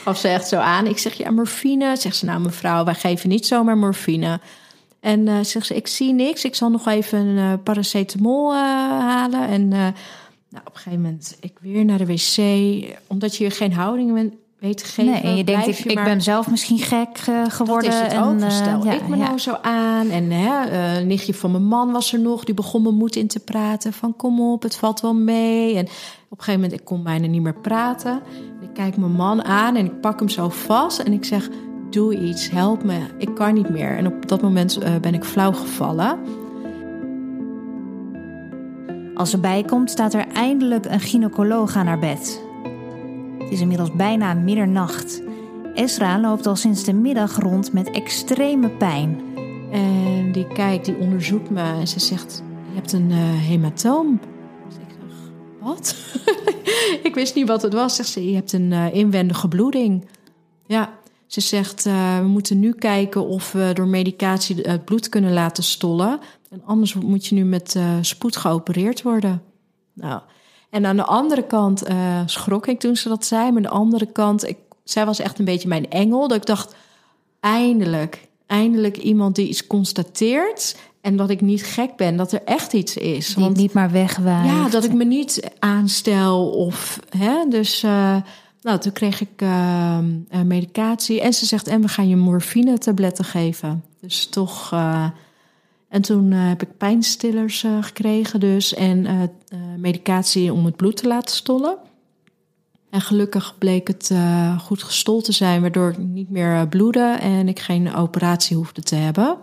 Gaf 0.03 0.17
ze 0.17 0.27
echt 0.27 0.47
zo 0.47 0.57
aan. 0.57 0.85
Ik 0.87 0.97
zeg, 0.97 1.13
ja, 1.13 1.31
morfine. 1.31 1.95
Zegt 1.97 2.15
ze, 2.15 2.25
nou 2.25 2.39
mevrouw, 2.39 2.83
wij 2.85 2.93
geven 2.93 3.29
niet 3.29 3.45
zomaar 3.47 3.77
morfine. 3.77 4.39
En 4.99 5.27
eh 5.27 5.35
zegt 5.41 5.65
ze, 5.65 5.75
ik 5.75 5.87
zie 5.87 6.13
niks. 6.13 6.43
Ik 6.45 6.55
zal 6.55 6.69
nog 6.69 6.87
even 6.87 7.19
een 7.19 7.37
eh, 7.37 7.63
paracetamol 7.63 8.51
eh, 8.51 8.57
halen. 8.99 9.47
En 9.47 9.67
nou, 9.67 10.65
op 10.65 10.73
een 10.75 10.81
gegeven 10.81 11.01
moment, 11.01 11.37
ik 11.39 11.53
weer 11.61 11.85
naar 11.85 11.97
de 11.97 12.05
wc. 12.05 12.37
Omdat 13.07 13.35
je 13.35 13.49
geen 13.49 13.73
houding 13.73 14.13
bent- 14.13 14.33
weet 14.59 14.77
te 14.77 14.85
geven. 14.85 15.11
nee, 15.11 15.21
en 15.21 15.35
je 15.35 15.43
denkt, 15.43 15.67
ik, 15.67 15.75
je 15.75 15.89
ik 15.89 15.95
maar- 15.95 16.03
ben 16.03 16.21
zelf 16.21 16.49
misschien 16.49 16.79
gek 16.79 17.17
geworden. 17.47 17.89
dat 17.91 17.99
is 17.99 18.05
het 18.07 18.11
en, 18.11 18.23
ook. 18.23 18.51
Stel 18.51 18.85
ja, 18.85 18.93
ik 18.93 19.07
me 19.07 19.17
ja. 19.17 19.23
nou 19.25 19.37
zo 19.37 19.57
aan. 19.61 20.09
En 20.09 20.31
hè, 20.31 20.69
een 20.99 21.07
nichtje 21.07 21.33
van 21.33 21.51
mijn 21.51 21.63
man 21.65 21.91
was 21.91 22.13
er 22.13 22.19
nog. 22.19 22.43
Die 22.43 22.53
begon 22.55 22.81
me 22.81 22.91
moed 22.91 23.15
in 23.15 23.27
te 23.27 23.39
praten. 23.39 23.93
Van 23.93 24.15
kom 24.15 24.41
op, 24.41 24.63
het 24.63 24.75
valt 24.75 25.01
wel 25.01 25.13
mee. 25.13 25.75
En 25.75 25.85
op 26.29 26.37
een 26.39 26.43
gegeven 26.43 26.61
moment, 26.61 26.79
ik 26.79 26.85
kon 26.85 27.03
bijna 27.03 27.27
niet 27.27 27.41
meer 27.41 27.59
praten. 27.59 28.21
Ik 28.73 28.79
kijk 28.79 28.97
mijn 28.97 29.11
man 29.11 29.43
aan 29.43 29.75
en 29.75 29.85
ik 29.85 30.01
pak 30.01 30.19
hem 30.19 30.29
zo 30.29 30.49
vast. 30.49 30.99
En 30.99 31.13
ik 31.13 31.25
zeg, 31.25 31.49
doe 31.89 32.17
iets, 32.17 32.49
help 32.49 32.83
me. 32.83 32.99
Ik 33.17 33.35
kan 33.35 33.53
niet 33.53 33.69
meer. 33.69 33.97
En 33.97 34.07
op 34.07 34.27
dat 34.27 34.41
moment 34.41 34.77
eh, 34.77 34.95
ben 34.95 35.13
ik 35.13 35.23
flauw 35.23 35.51
gevallen. 35.51 36.19
Als 39.15 39.29
ze 39.29 39.37
bijkomt, 39.39 39.89
staat 39.89 40.13
er 40.13 40.27
eindelijk 40.27 40.85
een 40.85 40.99
gynaecoloog 40.99 41.75
aan 41.75 41.87
haar 41.87 41.99
bed. 41.99 42.43
Het 43.39 43.51
is 43.51 43.61
inmiddels 43.61 43.91
bijna 43.95 44.33
middernacht. 44.33 45.21
Esra 45.73 46.19
loopt 46.19 46.47
al 46.47 46.55
sinds 46.55 46.83
de 46.83 46.93
middag 46.93 47.39
rond 47.39 47.73
met 47.73 47.91
extreme 47.91 48.69
pijn. 48.69 49.21
En 49.71 50.31
die 50.31 50.47
kijkt, 50.47 50.85
die 50.85 50.97
onderzoekt 50.97 51.49
me. 51.49 51.61
En 51.61 51.87
ze 51.87 51.99
zegt, 51.99 52.43
je 52.69 52.75
hebt 52.75 52.93
een 52.93 53.11
eh, 53.11 53.17
hematoom. 53.17 54.19
ik 57.09 57.15
wist 57.15 57.35
niet 57.35 57.47
wat 57.47 57.61
het 57.61 57.73
was. 57.73 57.95
Zegt 57.95 58.09
ze, 58.09 58.29
je 58.29 58.35
hebt 58.35 58.53
een 58.53 58.71
eh, 58.71 58.93
inwendige 58.93 59.47
bloeding. 59.47 60.05
Ja, 60.65 60.93
ze 61.27 61.41
zegt, 61.41 61.85
eh, 61.85 62.17
we 62.19 62.27
moeten 62.27 62.59
nu 62.59 62.73
kijken 62.73 63.27
of 63.27 63.51
we 63.51 63.71
door 63.73 63.87
medicatie 63.87 64.55
het 64.61 64.85
bloed 64.85 65.09
kunnen 65.09 65.33
laten 65.33 65.63
stollen. 65.63 66.19
En 66.49 66.61
anders 66.65 66.93
moet 66.93 67.25
je 67.25 67.35
nu 67.35 67.43
met 67.43 67.75
eh, 67.75 67.97
spoed 68.01 68.35
geopereerd 68.35 69.01
worden. 69.01 69.41
Nou, 69.93 70.21
en 70.69 70.85
aan 70.85 70.95
de 70.95 71.05
andere 71.05 71.43
kant 71.43 71.83
schrok 72.25 72.67
ik 72.67 72.79
toen 72.79 72.95
ze 72.95 73.09
dat 73.09 73.25
zei. 73.25 73.47
Maar 73.47 73.55
aan 73.55 73.61
de 73.61 73.69
andere 73.69 74.05
kant, 74.05 74.47
ik, 74.47 74.57
zij 74.83 75.05
was 75.05 75.19
echt 75.19 75.39
een 75.39 75.45
beetje 75.45 75.67
mijn 75.67 75.89
engel. 75.89 76.27
Dat 76.27 76.37
ik 76.37 76.45
dacht, 76.45 76.75
eindelijk, 77.39 78.27
eindelijk 78.45 78.97
iemand 78.97 79.35
die 79.35 79.47
iets 79.47 79.67
constateert. 79.67 80.75
En 81.03 81.15
dat 81.15 81.29
ik 81.29 81.41
niet 81.41 81.63
gek 81.63 81.95
ben, 81.95 82.15
dat 82.17 82.31
er 82.31 82.43
echt 82.45 82.73
iets 82.73 82.97
is. 82.97 83.35
Die 83.35 83.43
het 83.45 83.57
niet 83.57 83.73
maar 83.73 83.91
wegwaait. 83.91 84.49
Ja, 84.49 84.69
dat 84.69 84.83
ik 84.83 84.93
me 84.93 85.03
niet 85.03 85.49
aanstel 85.59 86.49
of 86.49 86.99
hè, 87.17 87.45
dus. 87.49 87.83
eh, 87.83 88.15
nou, 88.61 88.79
toen 88.79 88.91
kreeg 88.91 89.21
ik 89.21 89.29
eh, 89.35 89.97
eh, 89.97 90.41
medicatie 90.45 91.21
en 91.21 91.33
ze 91.33 91.45
zegt 91.45 91.67
en 91.67 91.81
we 91.81 91.87
gaan 91.87 92.07
je 92.07 92.15
morfine 92.15 92.77
tabletten 92.77 93.25
geven. 93.25 93.83
Dus 94.01 94.25
toch. 94.25 94.71
eh, 94.71 95.05
en 95.89 96.01
toen 96.01 96.31
eh, 96.31 96.47
heb 96.47 96.61
ik 96.61 96.77
pijnstillers 96.77 97.65
gekregen 97.81 98.39
dus 98.39 98.73
en 98.73 99.07
medicatie 99.77 100.53
om 100.53 100.65
het 100.65 100.75
bloed 100.75 100.97
te 100.97 101.07
laten 101.07 101.35
stollen. 101.35 101.77
En 102.89 103.01
gelukkig 103.01 103.57
bleek 103.57 103.87
het 103.87 104.11
goed 104.59 104.83
gestold 104.83 105.23
te 105.23 105.31
zijn, 105.31 105.61
waardoor 105.61 105.89
ik 105.89 105.97
niet 105.97 106.29
meer 106.29 106.67
bloedde 106.67 107.17
en 107.21 107.47
ik 107.47 107.59
geen 107.59 107.95
operatie 107.95 108.55
hoefde 108.57 108.81
te 108.81 108.95
hebben. 108.95 109.37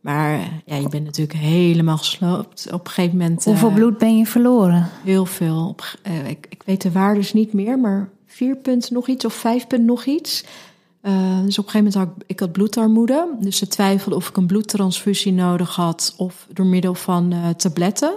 Maar 0.00 0.38
eh, 0.38 0.46
ja, 0.64 0.76
je 0.76 0.88
bent 0.88 1.04
natuurlijk 1.04 1.38
helemaal 1.38 1.98
gesloopt. 1.98 2.68
Op 2.72 2.86
een 2.86 2.92
gegeven 2.92 3.18
moment. 3.18 3.44
Hoeveel 3.44 3.68
eh, 3.68 3.74
bloed 3.74 3.98
ben 3.98 4.18
je 4.18 4.26
verloren? 4.26 4.88
Heel 5.04 5.26
veel. 5.26 5.66
Op, 5.68 5.98
eh, 6.02 6.28
ik, 6.28 6.46
ik 6.48 6.62
weet 6.64 6.82
de 6.82 6.92
waardes 6.92 7.32
niet 7.32 7.52
meer, 7.52 7.78
maar 7.78 8.08
vier 8.26 8.56
punt 8.56 8.90
nog 8.90 9.08
iets 9.08 9.24
of 9.24 9.34
vijf 9.34 9.66
punt 9.66 9.84
nog 9.84 10.04
iets. 10.04 10.44
Dus 11.44 11.58
op 11.58 11.64
een 11.64 11.70
gegeven 11.70 11.76
moment 11.76 11.94
had 11.94 12.08
ik, 12.08 12.24
ik 12.26 12.40
had 12.40 12.52
bloedarmoede. 12.52 13.28
Dus 13.40 13.56
ze 13.56 13.68
twijfelde 13.68 14.16
of 14.16 14.28
ik 14.28 14.36
een 14.36 14.46
bloedtransfusie 14.46 15.32
nodig 15.32 15.74
had 15.74 16.14
of 16.16 16.46
door 16.52 16.66
middel 16.66 16.94
van 16.94 17.54
tabletten. 17.56 18.16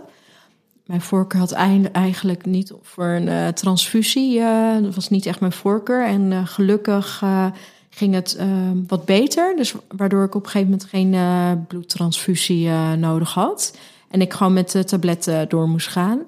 Mijn 0.86 1.02
voorkeur 1.02 1.40
had 1.40 1.52
eigenlijk 1.92 2.46
niet 2.46 2.74
voor 2.82 3.06
een 3.06 3.54
transfusie. 3.54 4.40
dat 4.82 4.96
was 4.96 5.10
niet 5.10 5.26
echt 5.26 5.40
mijn 5.40 5.52
voorkeur. 5.52 6.06
En 6.06 6.48
gelukkig 6.48 7.24
ging 8.02 8.14
het 8.14 8.36
eh, 8.36 8.48
wat 8.88 9.06
beter. 9.06 9.56
Dus 9.56 9.74
waardoor 9.96 10.24
ik 10.24 10.36
op 10.36 10.44
een 10.44 10.50
gegeven 10.50 10.70
moment 10.72 10.90
geen 10.90 11.14
eh, 11.14 11.52
bloedtransfusie 11.68 12.68
eh, 12.68 12.94
nodig 12.94 13.34
had. 13.34 13.78
En 14.10 14.22
ik 14.22 14.34
gewoon 14.34 14.54
met 14.54 14.72
de 14.72 14.84
tabletten 14.84 15.50
door 15.50 15.68
moest 15.68 15.88
gaan. 15.88 16.20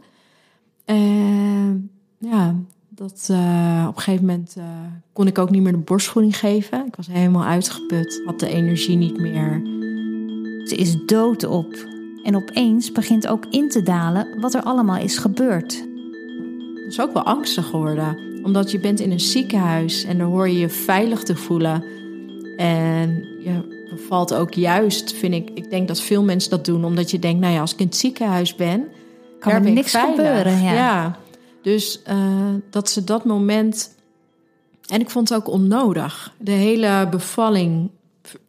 En 0.85 1.89
ja, 2.17 2.55
dat, 2.89 3.27
eh, 3.31 3.85
op 3.87 3.95
een 3.95 4.01
gegeven 4.01 4.25
moment 4.25 4.55
kon 5.13 5.27
ik 5.27 5.37
ook 5.37 5.49
niet 5.49 5.61
meer 5.61 5.71
de 5.71 5.77
borstvoeding 5.77 6.37
geven. 6.37 6.85
Ik 6.85 6.95
was 6.95 7.07
helemaal 7.07 7.43
uitgeput, 7.43 8.21
had 8.25 8.39
de 8.39 8.47
energie 8.47 8.97
niet 8.97 9.17
meer. 9.17 9.61
Ze 10.63 10.75
is 10.75 11.05
doodop. 11.05 11.91
En 12.23 12.35
opeens 12.35 12.91
begint 12.91 13.27
ook 13.27 13.45
in 13.49 13.69
te 13.69 13.83
dalen 13.83 14.39
wat 14.39 14.53
er 14.53 14.63
allemaal 14.63 14.97
is 14.97 15.17
gebeurd. 15.17 15.85
Dat 16.83 16.91
is 16.91 16.99
ook 16.99 17.13
wel 17.13 17.23
angstig 17.23 17.65
geworden. 17.65 18.32
Omdat 18.43 18.71
je 18.71 18.79
bent 18.79 18.99
in 18.99 19.11
een 19.11 19.19
ziekenhuis 19.19 20.03
en 20.03 20.17
dan 20.17 20.27
hoor 20.27 20.49
je 20.49 20.57
je 20.57 20.69
veilig 20.69 21.23
te 21.23 21.35
voelen. 21.35 21.83
En 22.57 23.09
je 23.43 23.85
bevalt 23.89 24.33
ook 24.33 24.53
juist, 24.53 25.13
vind 25.13 25.33
ik. 25.33 25.49
Ik 25.53 25.69
denk 25.69 25.87
dat 25.87 26.01
veel 26.01 26.23
mensen 26.23 26.49
dat 26.49 26.65
doen, 26.65 26.85
omdat 26.85 27.11
je 27.11 27.19
denkt, 27.19 27.39
nou 27.41 27.53
ja, 27.53 27.59
als 27.59 27.73
ik 27.73 27.79
in 27.79 27.85
het 27.85 27.95
ziekenhuis 27.95 28.55
ben, 28.55 28.87
Kan 29.39 29.51
er 29.51 29.61
ben 29.61 29.73
niks 29.73 29.91
veilig. 29.91 30.15
gebeuren, 30.15 30.61
ja. 30.61 31.17
Dus 31.61 32.01
eh, 32.03 32.15
dat 32.69 32.89
ze 32.89 33.03
dat 33.03 33.25
moment. 33.25 33.95
En 34.87 34.99
ik 34.99 35.09
vond 35.09 35.29
het 35.29 35.37
ook 35.37 35.47
onnodig. 35.47 36.33
De 36.37 36.51
hele 36.51 37.07
bevalling 37.09 37.89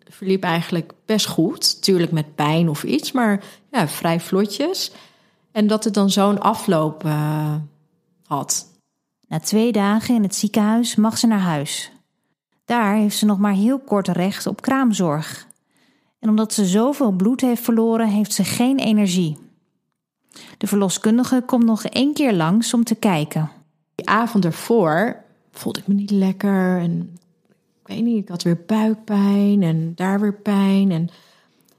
verliep 0.09 0.43
eigenlijk 0.43 0.93
best 1.07 1.27
goed. 1.27 1.83
Tuurlijk 1.83 2.13
met 2.13 2.35
pijn 2.35 2.69
of 2.69 2.85
iets, 2.85 3.13
maar 3.13 3.45
ja, 3.71 3.89
vrij 3.89 4.21
vlotjes. 4.21 4.93
En 5.53 5.67
dat 5.67 5.85
het 5.85 5.95
dan 5.95 6.11
zo'n 6.11 6.41
afloop 6.41 7.05
uh, 7.05 7.55
had. 8.27 8.67
Na 9.35 9.41
twee 9.41 9.73
dagen 9.73 10.15
in 10.15 10.23
het 10.23 10.35
ziekenhuis 10.35 10.95
mag 10.95 11.19
ze 11.19 11.27
naar 11.27 11.41
huis. 11.41 11.91
Daar 12.65 12.95
heeft 12.95 13.17
ze 13.17 13.25
nog 13.25 13.39
maar 13.39 13.53
heel 13.53 13.79
kort 13.79 14.09
recht 14.09 14.47
op 14.47 14.63
kraamzorg. 14.63 15.47
En 16.19 16.29
omdat 16.29 16.53
ze 16.53 16.65
zoveel 16.65 17.11
bloed 17.11 17.41
heeft 17.41 17.63
verloren, 17.63 18.09
heeft 18.09 18.33
ze 18.33 18.45
geen 18.45 18.79
energie. 18.79 19.37
De 20.59 20.67
verloskundige 20.67 21.43
komt 21.47 21.65
nog 21.65 21.85
één 21.85 22.15
keer 22.15 22.33
langs 22.33 22.75
om 22.75 22.85
te 22.85 22.95
kijken. 22.95 23.51
Die 23.95 24.09
avond 24.09 24.45
ervoor 24.45 25.17
voelde 25.51 25.79
ik 25.79 25.87
me 25.87 25.95
niet 25.95 26.11
lekker 26.11 26.79
en 26.79 27.19
ik 27.81 27.89
weet 27.89 28.03
niet, 28.03 28.23
ik 28.23 28.29
had 28.29 28.43
weer 28.43 28.63
buikpijn 28.67 29.63
en 29.63 29.93
daar 29.95 30.21
weer 30.21 30.35
pijn. 30.35 30.91
En, 30.91 31.11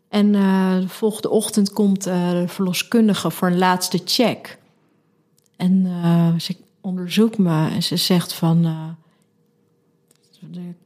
en 0.10 0.34
uh, 0.34 0.80
de 0.80 0.90
volgende 0.90 1.30
ochtend 1.30 1.74
komt 1.74 2.08
uh, 2.08 2.32
de 2.32 2.48
verloskundige 2.48 3.32
voor 3.32 3.48
een 3.48 3.58
laatste 3.58 4.02
check. 4.06 4.58
En 5.56 5.86
uh, 5.86 6.34
onderzoekt 6.86 7.38
me 7.38 7.70
en 7.70 7.84
ze 7.84 7.96
zegt 7.96 8.34
van, 8.34 8.66
er 8.66 8.96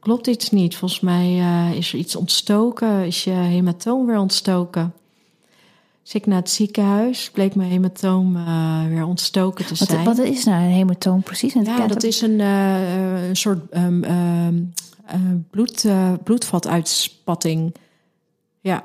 klopt 0.00 0.26
iets 0.26 0.50
niet. 0.50 0.76
Volgens 0.76 1.00
mij 1.00 1.36
is 1.76 1.92
er 1.92 1.98
iets 1.98 2.16
ontstoken, 2.16 3.06
is 3.06 3.24
je 3.24 3.30
hematoom 3.30 4.06
weer 4.06 4.18
ontstoken. 4.18 4.94
Dus 6.02 6.14
ik 6.14 6.26
naar 6.26 6.38
het 6.38 6.50
ziekenhuis, 6.50 7.30
bleek 7.30 7.54
mijn 7.54 7.70
hematoom 7.70 8.36
uh, 8.36 8.86
weer 8.86 9.04
ontstoken 9.04 9.66
te 9.66 9.74
zijn. 9.74 10.04
Wat, 10.04 10.16
wat 10.16 10.26
is 10.26 10.44
nou 10.44 10.62
een 10.62 10.70
hematoom 10.70 11.22
precies? 11.22 11.52
Ja, 11.52 11.86
dat 11.86 12.02
is 12.02 12.20
een, 12.20 12.38
uh, 12.38 13.28
een 13.28 13.36
soort 13.36 13.76
um, 13.76 14.04
uh, 14.04 14.48
bloed, 15.50 15.86
bloedvatuitspatting. 16.24 17.74
Ja. 18.60 18.84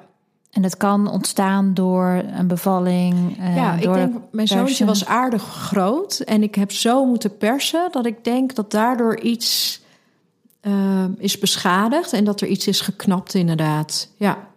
En 0.55 0.61
dat 0.61 0.77
kan 0.77 1.09
ontstaan 1.09 1.73
door 1.73 2.23
een 2.37 2.47
bevalling? 2.47 3.37
ja, 3.55 3.75
door 3.77 3.97
ik 3.97 4.11
denk, 4.11 4.23
mijn 4.31 4.47
zoontje 4.47 4.85
was 4.85 5.05
aardig 5.05 5.43
groot. 5.43 6.19
En 6.19 6.43
ik 6.43 6.55
heb 6.55 6.71
zo 6.71 7.05
moeten 7.05 7.37
persen 7.37 7.87
dat 7.91 8.05
ik 8.05 8.23
denk 8.23 8.55
dat 8.55 8.71
daardoor 8.71 9.19
iets 9.19 9.81
is 11.17 11.39
beschadigd. 11.39 12.13
En 12.13 12.23
dat 12.23 12.41
er 12.41 12.47
iets 12.47 12.67
is 12.67 12.81
geknapt 12.81 13.33
inderdaad. 13.33 14.09
Ja. 14.17 14.47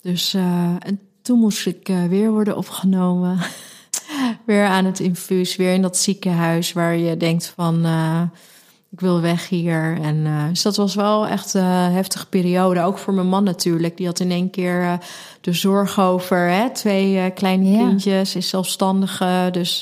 Dus 0.00 0.34
en 0.78 1.00
toen 1.22 1.38
moest 1.38 1.66
ik 1.66 1.88
uh, 1.88 2.04
weer 2.04 2.30
worden 2.30 2.56
opgenomen. 2.56 3.38
weer 4.46 4.66
aan 4.66 4.84
het 4.84 5.00
infuus, 5.00 5.56
weer 5.56 5.72
in 5.72 5.82
dat 5.82 5.96
ziekenhuis 5.96 6.72
waar 6.72 6.96
je 6.96 7.16
denkt 7.16 7.52
van 7.56 7.84
ik 8.94 9.00
wil 9.00 9.20
weg 9.20 9.48
hier. 9.48 9.98
En 10.02 10.16
uh, 10.16 10.48
dus 10.48 10.62
dat 10.62 10.76
was 10.76 10.94
wel 10.94 11.26
echt 11.26 11.54
een 11.54 11.64
heftige 11.92 12.26
periode. 12.26 12.80
Ook 12.80 12.98
voor 12.98 13.14
mijn 13.14 13.26
man 13.26 13.44
natuurlijk. 13.44 13.96
Die 13.96 14.06
had 14.06 14.20
in 14.20 14.30
één 14.30 14.50
keer 14.50 14.98
de 15.40 15.52
zorg 15.52 16.00
over 16.00 16.38
hè? 16.38 16.70
twee 16.70 17.30
kleine 17.30 17.70
ja. 17.70 17.78
kindjes, 17.78 18.36
is 18.36 18.48
zelfstandige. 18.48 19.48
Dus 19.52 19.80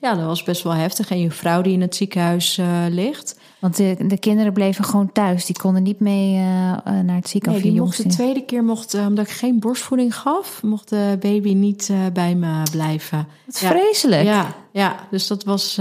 ja, 0.00 0.14
dat 0.14 0.24
was 0.24 0.42
best 0.42 0.62
wel 0.62 0.74
heftig. 0.74 1.10
En 1.10 1.20
je 1.20 1.30
vrouw 1.30 1.62
die 1.62 1.72
in 1.72 1.80
het 1.80 1.96
ziekenhuis 1.96 2.60
ligt. 2.88 3.38
Want 3.58 3.76
de, 3.76 3.96
de, 4.06 4.18
kinderen 4.18 4.52
bleven 4.52 4.84
gewoon 4.84 5.12
thuis. 5.12 5.46
Die 5.46 5.58
konden 5.58 5.82
niet 5.82 6.00
mee 6.00 6.38
naar 6.84 7.16
het 7.16 7.28
ziekenhuis. 7.28 7.62
Nee, 7.62 7.72
die 7.72 7.80
mocht 7.80 8.02
de 8.02 8.08
tweede 8.08 8.44
keer, 8.44 8.64
mocht, 8.64 8.94
omdat 8.94 9.26
ik 9.26 9.32
geen 9.32 9.58
borstvoeding 9.58 10.16
gaf, 10.16 10.62
mocht 10.62 10.88
de 10.88 11.16
baby 11.20 11.54
niet 11.54 11.90
bij 12.12 12.34
me 12.34 12.62
blijven. 12.70 13.26
Wat 13.46 13.58
ja. 13.58 13.68
vreselijk. 13.68 14.24
Ja, 14.24 14.54
ja, 14.72 14.96
dus 15.10 15.26
dat 15.26 15.44
was, 15.44 15.74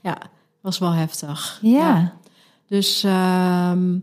ja, 0.00 0.18
was 0.68 0.78
wel 0.78 0.92
heftig. 0.92 1.58
Ja. 1.62 1.78
ja. 1.78 2.12
Dus, 2.68 3.04
um, 3.04 4.02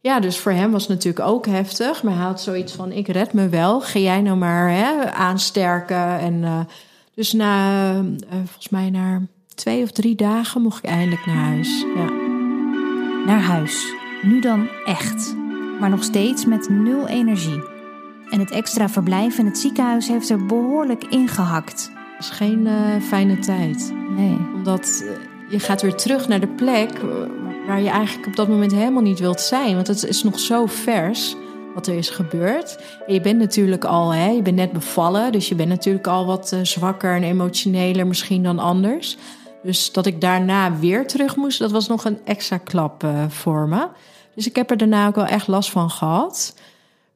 ja, 0.00 0.20
dus 0.20 0.38
voor 0.38 0.52
hem 0.52 0.70
was 0.70 0.82
het 0.82 0.90
natuurlijk 0.90 1.28
ook 1.28 1.46
heftig. 1.46 2.02
Maar 2.02 2.14
hij 2.14 2.24
had 2.24 2.40
zoiets 2.40 2.72
van, 2.72 2.92
ik 2.92 3.08
red 3.08 3.32
me 3.32 3.48
wel. 3.48 3.80
Ga 3.80 3.98
jij 3.98 4.20
nou 4.20 4.36
maar 4.36 4.70
hè, 4.70 5.12
aansterken. 5.12 6.18
En 6.18 6.68
dus 7.14 7.32
na, 7.32 7.92
volgens 8.28 8.68
mij 8.68 8.90
na 8.90 9.22
twee 9.54 9.82
of 9.82 9.90
drie 9.90 10.14
dagen 10.14 10.62
mocht 10.62 10.84
ik 10.84 10.90
eindelijk 10.90 11.26
naar 11.26 11.36
huis. 11.36 11.84
Ja 11.96 12.26
naar 13.26 13.42
huis. 13.42 13.94
Nu 14.22 14.40
dan 14.40 14.68
echt. 14.84 15.36
Maar 15.80 15.90
nog 15.90 16.02
steeds 16.02 16.44
met 16.44 16.68
nul 16.68 17.08
energie. 17.08 17.62
En 18.30 18.40
het 18.40 18.50
extra 18.50 18.88
verblijf 18.88 19.38
in 19.38 19.46
het 19.46 19.58
ziekenhuis 19.58 20.08
heeft 20.08 20.28
er 20.28 20.46
behoorlijk 20.46 21.04
ingehakt. 21.04 21.90
Het 21.94 22.24
is 22.24 22.30
geen 22.30 22.66
uh, 22.66 23.02
fijne 23.02 23.38
tijd. 23.38 23.92
Nee. 24.16 24.38
Omdat 24.54 25.04
je 25.48 25.58
gaat 25.58 25.82
weer 25.82 25.94
terug 25.94 26.28
naar 26.28 26.40
de 26.40 26.46
plek 26.46 26.90
waar 27.66 27.80
je 27.80 27.88
eigenlijk 27.88 28.26
op 28.26 28.36
dat 28.36 28.48
moment 28.48 28.72
helemaal 28.72 29.02
niet 29.02 29.18
wilt 29.18 29.40
zijn. 29.40 29.74
Want 29.74 29.86
het 29.86 30.04
is 30.04 30.22
nog 30.22 30.38
zo 30.38 30.66
vers 30.66 31.36
wat 31.74 31.86
er 31.86 31.96
is 31.96 32.10
gebeurd. 32.10 32.78
En 33.06 33.14
je 33.14 33.20
bent 33.20 33.38
natuurlijk 33.38 33.84
al, 33.84 34.14
hè, 34.14 34.28
je 34.28 34.42
bent 34.42 34.56
net 34.56 34.72
bevallen. 34.72 35.32
Dus 35.32 35.48
je 35.48 35.54
bent 35.54 35.68
natuurlijk 35.68 36.06
al 36.06 36.26
wat 36.26 36.52
uh, 36.52 36.60
zwakker 36.62 37.14
en 37.14 37.22
emotioneler 37.22 38.06
misschien 38.06 38.42
dan 38.42 38.58
anders. 38.58 39.16
Dus 39.62 39.92
dat 39.92 40.06
ik 40.06 40.20
daarna 40.20 40.78
weer 40.78 41.06
terug 41.06 41.36
moest, 41.36 41.58
dat 41.58 41.70
was 41.70 41.88
nog 41.88 42.04
een 42.04 42.18
extra 42.24 42.58
klap 42.58 43.04
uh, 43.04 43.24
voor 43.28 43.68
me. 43.68 43.88
Dus 44.34 44.46
ik 44.46 44.56
heb 44.56 44.70
er 44.70 44.76
daarna 44.76 45.06
ook 45.06 45.14
wel 45.14 45.26
echt 45.26 45.46
last 45.46 45.70
van 45.70 45.90
gehad. 45.90 46.56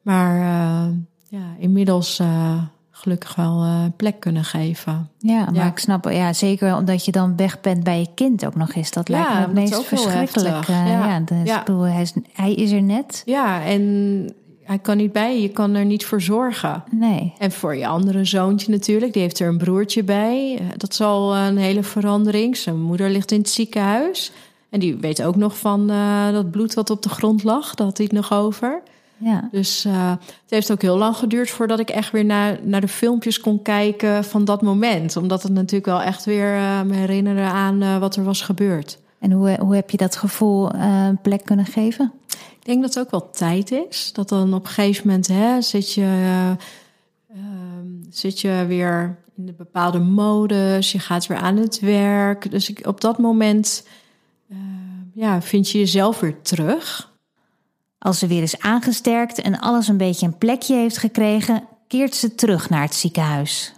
Maar 0.02 0.36
uh, 0.36 0.96
ja, 1.28 1.54
inmiddels 1.58 2.22
gelukkig 3.00 3.34
wel 3.34 3.64
plek 3.96 4.20
kunnen 4.20 4.44
geven. 4.44 5.08
Ja, 5.18 5.50
maar 5.54 5.66
ik 5.66 5.78
snap, 5.78 6.10
ja, 6.10 6.32
zeker 6.32 6.76
omdat 6.76 7.04
je 7.04 7.12
dan 7.12 7.36
weg 7.36 7.60
bent 7.60 7.84
bij 7.84 7.98
je 7.98 8.08
kind 8.14 8.46
ook 8.46 8.54
nog 8.54 8.74
eens. 8.74 8.90
Dat 8.90 9.08
lijkt 9.08 9.28
me 9.28 9.40
het 9.40 9.52
meest 9.52 9.84
verschrikkelijk. 9.84 10.66
ja, 10.66 10.86
ja, 10.86 11.20
dus 11.20 11.36
ja. 11.44 11.58
Ik 11.58 11.64
bedoel, 11.64 11.82
hij, 11.82 12.02
is, 12.02 12.12
hij 12.32 12.54
is 12.54 12.70
er 12.70 12.82
net. 12.82 13.22
Ja, 13.24 13.64
en 13.64 14.34
hij 14.70 14.78
kan 14.78 14.96
niet 14.96 15.12
bij 15.12 15.40
je, 15.40 15.48
kan 15.48 15.74
er 15.74 15.84
niet 15.84 16.04
voor 16.04 16.20
zorgen. 16.20 16.84
Nee. 16.90 17.32
En 17.38 17.52
voor 17.52 17.76
je 17.76 17.86
andere 17.86 18.24
zoontje 18.24 18.70
natuurlijk, 18.70 19.12
die 19.12 19.22
heeft 19.22 19.38
er 19.38 19.48
een 19.48 19.58
broertje 19.58 20.04
bij. 20.04 20.56
Eh, 20.58 20.66
dat 20.76 20.92
is 20.92 21.00
al 21.00 21.36
een 21.36 21.56
hele 21.56 21.82
verandering. 21.82 22.56
Zijn 22.56 22.80
moeder 22.80 23.10
ligt 23.10 23.32
in 23.32 23.38
het 23.38 23.50
ziekenhuis. 23.50 24.32
En 24.70 24.80
die 24.80 24.96
weet 24.96 25.22
ook 25.22 25.36
nog 25.36 25.58
van 25.58 25.90
uh, 25.90 26.30
dat 26.32 26.50
bloed 26.50 26.74
wat 26.74 26.90
op 26.90 27.02
de 27.02 27.08
grond 27.08 27.44
lag. 27.44 27.74
Dat 27.74 27.86
had 27.86 27.96
hij 27.96 28.06
het 28.06 28.16
nog 28.16 28.32
over. 28.32 28.82
Ja. 29.20 29.48
Dus 29.50 29.84
uh, 29.86 30.10
het 30.20 30.50
heeft 30.50 30.72
ook 30.72 30.82
heel 30.82 30.96
lang 30.96 31.16
geduurd 31.16 31.50
voordat 31.50 31.78
ik 31.78 31.90
echt 31.90 32.12
weer 32.12 32.24
naar, 32.24 32.58
naar 32.62 32.80
de 32.80 32.88
filmpjes 32.88 33.40
kon 33.40 33.62
kijken 33.62 34.24
van 34.24 34.44
dat 34.44 34.62
moment. 34.62 35.16
Omdat 35.16 35.42
het 35.42 35.52
natuurlijk 35.52 35.86
wel 35.86 36.02
echt 36.02 36.24
weer 36.24 36.56
uh, 36.56 36.82
me 36.82 36.94
herinnerde 36.94 37.40
aan 37.40 38.00
wat 38.00 38.16
er 38.16 38.24
was 38.24 38.42
gebeurd. 38.42 38.98
En 39.18 39.32
hoe, 39.32 39.56
hoe 39.60 39.74
heb 39.74 39.90
je 39.90 39.96
dat 39.96 40.16
gevoel 40.16 40.74
een 40.74 41.20
plek 41.20 41.44
kunnen 41.44 41.66
geven? 41.66 42.12
Ik 42.28 42.64
denk 42.66 42.80
dat 42.82 42.94
het 42.94 43.04
ook 43.04 43.10
wel 43.10 43.30
tijd 43.30 43.70
is. 43.70 44.10
Dat 44.12 44.28
dan 44.28 44.54
op 44.54 44.64
een 44.64 44.70
gegeven 44.70 45.06
moment 45.06 45.26
hè, 45.26 45.60
zit, 45.60 45.92
je, 45.92 46.56
uh, 47.34 47.40
zit 48.10 48.40
je 48.40 48.64
weer 48.68 49.18
in 49.36 49.48
een 49.48 49.54
bepaalde 49.56 49.98
modus. 49.98 50.92
Je 50.92 50.98
gaat 50.98 51.26
weer 51.26 51.38
aan 51.38 51.56
het 51.56 51.80
werk. 51.80 52.50
Dus 52.50 52.70
ik, 52.70 52.86
op 52.86 53.00
dat 53.00 53.18
moment 53.18 53.86
ja, 55.14 55.42
vind 55.42 55.70
je 55.70 55.78
jezelf 55.78 56.20
weer 56.20 56.42
terug. 56.42 57.09
Als 58.02 58.18
ze 58.18 58.26
weer 58.26 58.42
is 58.42 58.58
aangesterkt 58.58 59.40
en 59.40 59.58
alles 59.58 59.88
een 59.88 59.96
beetje 59.96 60.26
een 60.26 60.38
plekje 60.38 60.74
heeft 60.74 60.98
gekregen, 60.98 61.62
keert 61.86 62.14
ze 62.14 62.34
terug 62.34 62.70
naar 62.70 62.82
het 62.82 62.94
ziekenhuis. 62.94 63.72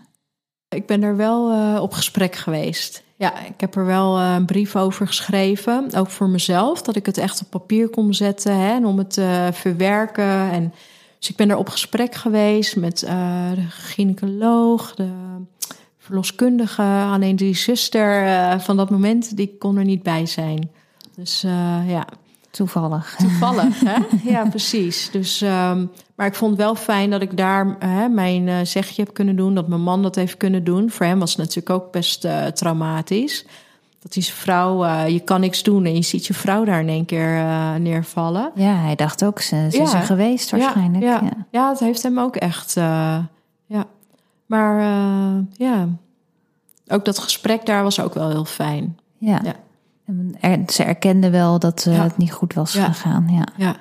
Ik 0.68 0.86
ben 0.86 1.02
er 1.02 1.16
wel 1.16 1.52
uh, 1.52 1.82
op 1.82 1.92
gesprek 1.92 2.36
geweest. 2.36 3.02
Ja, 3.16 3.40
ik 3.40 3.60
heb 3.60 3.74
er 3.74 3.86
wel 3.86 4.18
uh, 4.18 4.34
een 4.34 4.46
brief 4.46 4.76
over 4.76 5.06
geschreven. 5.06 5.94
Ook 5.94 6.10
voor 6.10 6.28
mezelf. 6.28 6.82
Dat 6.82 6.96
ik 6.96 7.06
het 7.06 7.18
echt 7.18 7.40
op 7.42 7.50
papier 7.50 7.88
kon 7.88 8.14
zetten. 8.14 8.56
Hè, 8.56 8.72
en 8.72 8.86
om 8.86 8.98
het 8.98 9.10
te 9.10 9.20
uh, 9.20 9.52
verwerken. 9.52 10.50
En, 10.50 10.74
dus 11.18 11.30
ik 11.30 11.36
ben 11.36 11.50
er 11.50 11.56
op 11.56 11.68
gesprek 11.68 12.14
geweest 12.14 12.76
met 12.76 12.98
de 12.98 13.66
gynaecoloog, 13.68 14.94
de 14.94 15.10
verloskundige. 15.98 16.82
Alleen 16.82 17.36
die 17.36 17.54
zuster 17.54 18.60
van 18.60 18.76
dat 18.76 18.90
moment, 18.90 19.36
die 19.36 19.56
kon 19.58 19.76
er 19.76 19.84
niet 19.84 20.02
bij 20.02 20.26
zijn. 20.26 20.70
Dus 21.16 21.40
ja, 21.86 22.06
Toevallig. 22.52 23.14
Toevallig, 23.18 23.80
hè? 23.80 23.96
Ja, 24.32 24.44
precies. 24.48 25.10
Dus, 25.10 25.40
um, 25.40 25.90
maar 26.14 26.26
ik 26.26 26.34
vond 26.34 26.56
wel 26.56 26.74
fijn 26.74 27.10
dat 27.10 27.22
ik 27.22 27.36
daar 27.36 27.76
hè, 27.78 28.08
mijn 28.08 28.46
uh, 28.46 28.56
zegje 28.62 29.02
heb 29.02 29.14
kunnen 29.14 29.36
doen. 29.36 29.54
Dat 29.54 29.68
mijn 29.68 29.80
man 29.80 30.02
dat 30.02 30.14
heeft 30.14 30.36
kunnen 30.36 30.64
doen. 30.64 30.90
Voor 30.90 31.06
hem 31.06 31.18
was 31.18 31.30
het 31.30 31.38
natuurlijk 31.38 31.70
ook 31.70 31.92
best 31.92 32.24
uh, 32.24 32.46
traumatisch. 32.46 33.46
Dat 33.98 34.12
die 34.12 34.24
vrouw, 34.24 34.84
uh, 34.84 35.08
je 35.08 35.20
kan 35.20 35.40
niks 35.40 35.62
doen 35.62 35.84
en 35.84 35.94
je 35.94 36.02
ziet 36.02 36.26
je 36.26 36.34
vrouw 36.34 36.64
daar 36.64 36.80
in 36.80 36.88
één 36.88 37.04
keer 37.04 37.44
neervallen. 37.80 38.50
Ja, 38.54 38.74
hij 38.74 38.94
dacht 38.94 39.24
ook, 39.24 39.40
ze, 39.40 39.68
ze 39.70 39.76
ja. 39.76 39.82
is 39.82 39.92
er 39.92 40.02
geweest 40.02 40.50
waarschijnlijk. 40.50 41.04
Ja, 41.04 41.10
ja. 41.10 41.20
ja. 41.22 41.46
ja 41.50 41.68
het 41.68 41.78
heeft 41.78 42.02
hem 42.02 42.18
ook 42.18 42.36
echt, 42.36 42.72
ja. 42.72 43.86
Maar 44.46 44.82
ja, 45.52 45.88
ook 46.86 47.04
dat 47.04 47.18
gesprek 47.18 47.66
daar 47.66 47.82
was 47.82 48.00
ook 48.00 48.14
wel 48.14 48.28
heel 48.28 48.44
fijn. 48.44 48.98
Ja. 49.18 49.40
En 50.40 50.64
ze 50.68 50.82
erkende 50.82 51.30
wel 51.30 51.58
dat 51.58 51.84
uh, 51.88 51.96
ja. 51.96 52.02
het 52.02 52.16
niet 52.16 52.32
goed 52.32 52.54
was 52.54 52.72
ja. 52.72 52.84
gegaan. 52.84 53.28
Ja. 53.30 53.46
ja, 53.56 53.76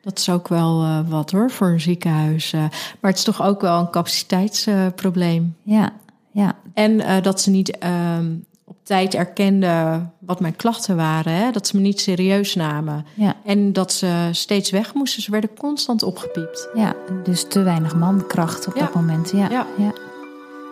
dat 0.00 0.18
is 0.18 0.30
ook 0.30 0.48
wel 0.48 0.82
uh, 0.82 0.98
wat 1.08 1.30
hoor 1.30 1.50
voor 1.50 1.68
een 1.68 1.80
ziekenhuis. 1.80 2.52
Uh, 2.52 2.60
maar 3.00 3.10
het 3.10 3.18
is 3.18 3.24
toch 3.24 3.42
ook 3.42 3.60
wel 3.60 3.80
een 3.80 3.90
capaciteitsprobleem. 3.90 5.56
ja, 5.62 5.92
ja. 6.30 6.54
En 6.74 7.22
dat 7.22 7.40
ze 7.40 7.50
niet 7.50 7.78
um, 8.16 8.44
op 8.64 8.76
tijd 8.82 9.14
erkenden 9.14 10.12
wat 10.18 10.40
mijn 10.40 10.56
klachten 10.56 10.96
waren. 10.96 11.32
Hè? 11.32 11.50
Dat 11.50 11.66
ze 11.66 11.76
me 11.76 11.82
niet 11.82 12.00
serieus 12.00 12.54
namen. 12.54 13.06
Ja. 13.14 13.34
En 13.44 13.72
dat 13.72 13.92
ze 13.92 14.28
steeds 14.32 14.70
weg 14.70 14.94
moesten. 14.94 15.22
Ze 15.22 15.30
werden 15.30 15.50
constant 15.58 16.02
opgepiept. 16.02 16.68
Ja, 16.74 16.94
dus 17.22 17.48
te 17.48 17.62
weinig 17.62 17.96
mankracht 17.96 18.66
op 18.66 18.78
dat 18.78 18.94
moment. 18.94 19.30
Ja. 19.30 19.66
Ja. 19.78 19.92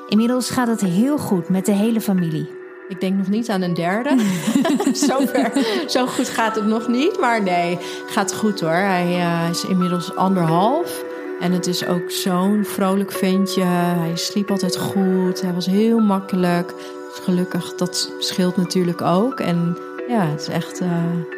Inmiddels 0.09 0.51
gaat 0.51 0.69
het 0.69 0.81
heel 0.81 1.19
goed 1.19 1.49
met 1.49 1.67
de 1.67 1.73
hele 1.73 2.01
familie. 2.01 2.62
Ik 2.93 3.01
denk 3.01 3.17
nog 3.17 3.29
niet 3.29 3.49
aan 3.51 3.63
een 3.63 3.75
derde. 3.75 4.11
Zover, 4.93 5.53
zo 5.87 6.07
goed 6.07 6.29
gaat 6.29 6.55
het 6.55 6.67
nog 6.67 6.89
niet. 6.89 7.19
Maar 7.21 7.43
nee, 7.43 7.79
gaat 8.07 8.35
goed 8.35 8.61
hoor. 8.61 8.71
Hij 8.71 9.07
eh, 9.21 9.49
is 9.51 9.65
inmiddels 9.65 10.15
anderhalf. 10.17 11.05
En 11.41 11.53
het 11.53 11.67
is 11.67 11.87
ook 11.87 12.11
zo'n 12.11 12.65
vrolijk 12.65 13.13
ventje. 13.13 13.63
Hij 13.65 14.17
sliep 14.17 14.51
altijd 14.51 14.77
goed. 14.77 15.41
Hij 15.43 15.53
was 15.53 15.67
heel 15.67 15.99
makkelijk. 15.99 16.75
Dus 17.09 17.25
gelukkig, 17.25 17.75
dat 17.75 18.13
scheelt 18.19 18.57
natuurlijk 18.57 19.01
ook. 19.03 19.41
En 19.41 19.77
ja, 20.09 20.27
het 20.27 20.41
is 20.41 20.49
echt... 20.49 20.81
eh, 20.81 20.89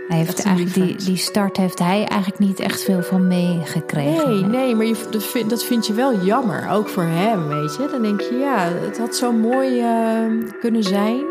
Hij 0.08 0.16
heeft 0.18 0.28
Echt 0.38 0.44
eigenlijk 0.46 0.74
die, 0.74 0.96
die 0.96 1.16
start 1.16 1.56
heeft 1.56 1.78
hij 1.78 2.04
eigenlijk 2.06 2.38
niet 2.38 2.60
echt 2.60 2.82
veel 2.82 3.02
van 3.02 3.26
meegekregen. 3.26 4.30
Nee, 4.30 4.44
nee, 4.44 4.74
maar 4.74 4.86
je, 4.86 4.96
dat, 5.10 5.24
vind, 5.24 5.50
dat 5.50 5.64
vind 5.64 5.86
je 5.86 5.92
wel 5.92 6.24
jammer. 6.24 6.68
Ook 6.70 6.88
voor 6.88 7.02
hem, 7.02 7.48
weet 7.48 7.76
je. 7.76 7.88
Dan 7.90 8.02
denk 8.02 8.20
je, 8.20 8.34
ja, 8.38 8.68
het 8.86 8.98
had 8.98 9.16
zo 9.16 9.32
mooi 9.32 9.80
eh, 9.80 10.48
kunnen 10.60 10.82
zijn. 10.82 11.22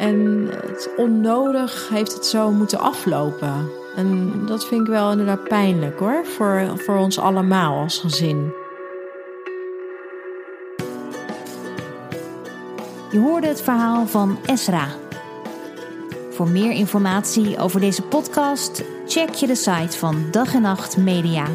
En 0.00 0.48
het 0.50 0.90
onnodig 0.96 1.88
heeft 1.88 2.12
het 2.12 2.26
zo 2.26 2.50
moeten 2.50 2.78
aflopen. 2.78 3.70
En 3.96 4.32
dat 4.46 4.66
vind 4.66 4.80
ik 4.80 4.86
wel 4.86 5.10
inderdaad 5.10 5.48
pijnlijk 5.48 5.98
hoor. 5.98 6.26
Voor, 6.26 6.72
voor 6.76 6.96
ons 6.96 7.18
allemaal 7.18 7.82
als 7.82 7.98
gezin. 7.98 8.52
Je 13.10 13.18
hoorde 13.18 13.46
het 13.46 13.62
verhaal 13.62 14.06
van 14.06 14.38
Esra. 14.46 14.88
Voor 16.30 16.48
meer 16.48 16.72
informatie 16.72 17.58
over 17.58 17.80
deze 17.80 18.02
podcast 18.02 18.84
check 19.06 19.34
je 19.34 19.46
de 19.46 19.54
site 19.54 19.98
van 19.98 20.24
Dag 20.30 20.54
en 20.54 20.62
Nacht 20.62 20.96
Media. 20.96 21.46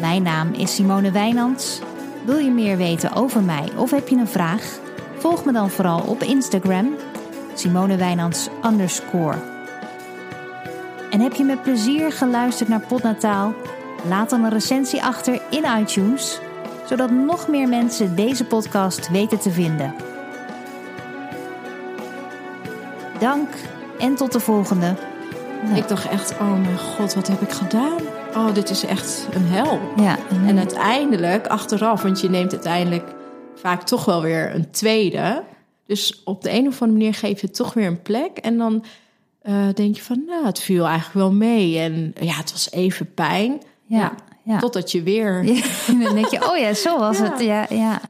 Mijn 0.00 0.22
naam 0.22 0.52
is 0.52 0.74
Simone 0.74 1.10
Wijnands. 1.10 1.80
Wil 2.24 2.38
je 2.38 2.50
meer 2.50 2.76
weten 2.76 3.12
over 3.12 3.42
mij 3.42 3.68
of 3.76 3.90
heb 3.90 4.08
je 4.08 4.16
een 4.16 4.28
vraag? 4.28 4.78
Volg 5.20 5.44
me 5.44 5.52
dan 5.52 5.70
vooral 5.70 6.00
op 6.00 6.22
Instagram, 6.22 6.94
Simone 7.54 7.96
Wijnands 7.96 8.48
underscore. 8.64 9.36
En 11.10 11.20
heb 11.20 11.34
je 11.34 11.44
met 11.44 11.62
plezier 11.62 12.12
geluisterd 12.12 12.68
naar 12.68 12.86
Podnataal? 12.88 13.54
Laat 14.08 14.30
dan 14.30 14.44
een 14.44 14.50
recensie 14.50 15.02
achter 15.02 15.42
in 15.50 15.64
iTunes, 15.80 16.40
zodat 16.86 17.10
nog 17.10 17.48
meer 17.48 17.68
mensen 17.68 18.14
deze 18.14 18.44
podcast 18.44 19.10
weten 19.10 19.38
te 19.38 19.50
vinden. 19.50 19.94
Dank 23.18 23.48
en 23.98 24.14
tot 24.14 24.32
de 24.32 24.40
volgende. 24.40 24.94
Ik 25.74 25.88
dacht 25.88 26.08
echt, 26.08 26.32
oh 26.32 26.60
mijn 26.60 26.78
god, 26.78 27.14
wat 27.14 27.28
heb 27.28 27.40
ik 27.40 27.50
gedaan? 27.50 27.98
Oh, 28.34 28.54
dit 28.54 28.70
is 28.70 28.84
echt 28.84 29.28
een 29.32 29.46
hel. 29.46 29.80
Ja, 29.96 30.16
En 30.46 30.58
uiteindelijk, 30.58 31.46
achteraf, 31.46 32.02
want 32.02 32.20
je 32.20 32.30
neemt 32.30 32.52
uiteindelijk 32.52 33.14
vaak 33.54 33.82
toch 33.82 34.04
wel 34.04 34.22
weer 34.22 34.54
een 34.54 34.70
tweede. 34.70 35.42
Dus 35.90 36.22
op 36.24 36.42
de 36.42 36.50
een 36.50 36.66
of 36.66 36.82
andere 36.82 36.98
manier 36.98 37.14
geef 37.14 37.40
je 37.40 37.46
het 37.46 37.56
toch 37.56 37.74
weer 37.74 37.86
een 37.86 38.02
plek. 38.02 38.36
En 38.36 38.58
dan 38.58 38.84
eh, 39.42 39.68
denk 39.74 39.96
je 39.96 40.02
van, 40.02 40.22
nou, 40.26 40.46
het 40.46 40.60
viel 40.60 40.86
eigenlijk 40.86 41.14
wel 41.14 41.32
mee. 41.32 41.78
En 41.78 42.14
ja, 42.20 42.34
het 42.34 42.52
was 42.52 42.70
even 42.70 43.14
pijn. 43.14 43.62
ja, 43.86 44.14
ja. 44.42 44.58
Totdat 44.58 44.92
je 44.92 45.02
weer... 45.02 45.44
Dan 46.02 46.14
denk 46.14 46.26
je, 46.26 46.50
oh 46.50 46.56
ja, 46.56 46.74
zo 46.74 46.98
was 46.98 47.18
het. 47.18 47.40
Ja, 47.40 47.66
ja. 47.70 48.00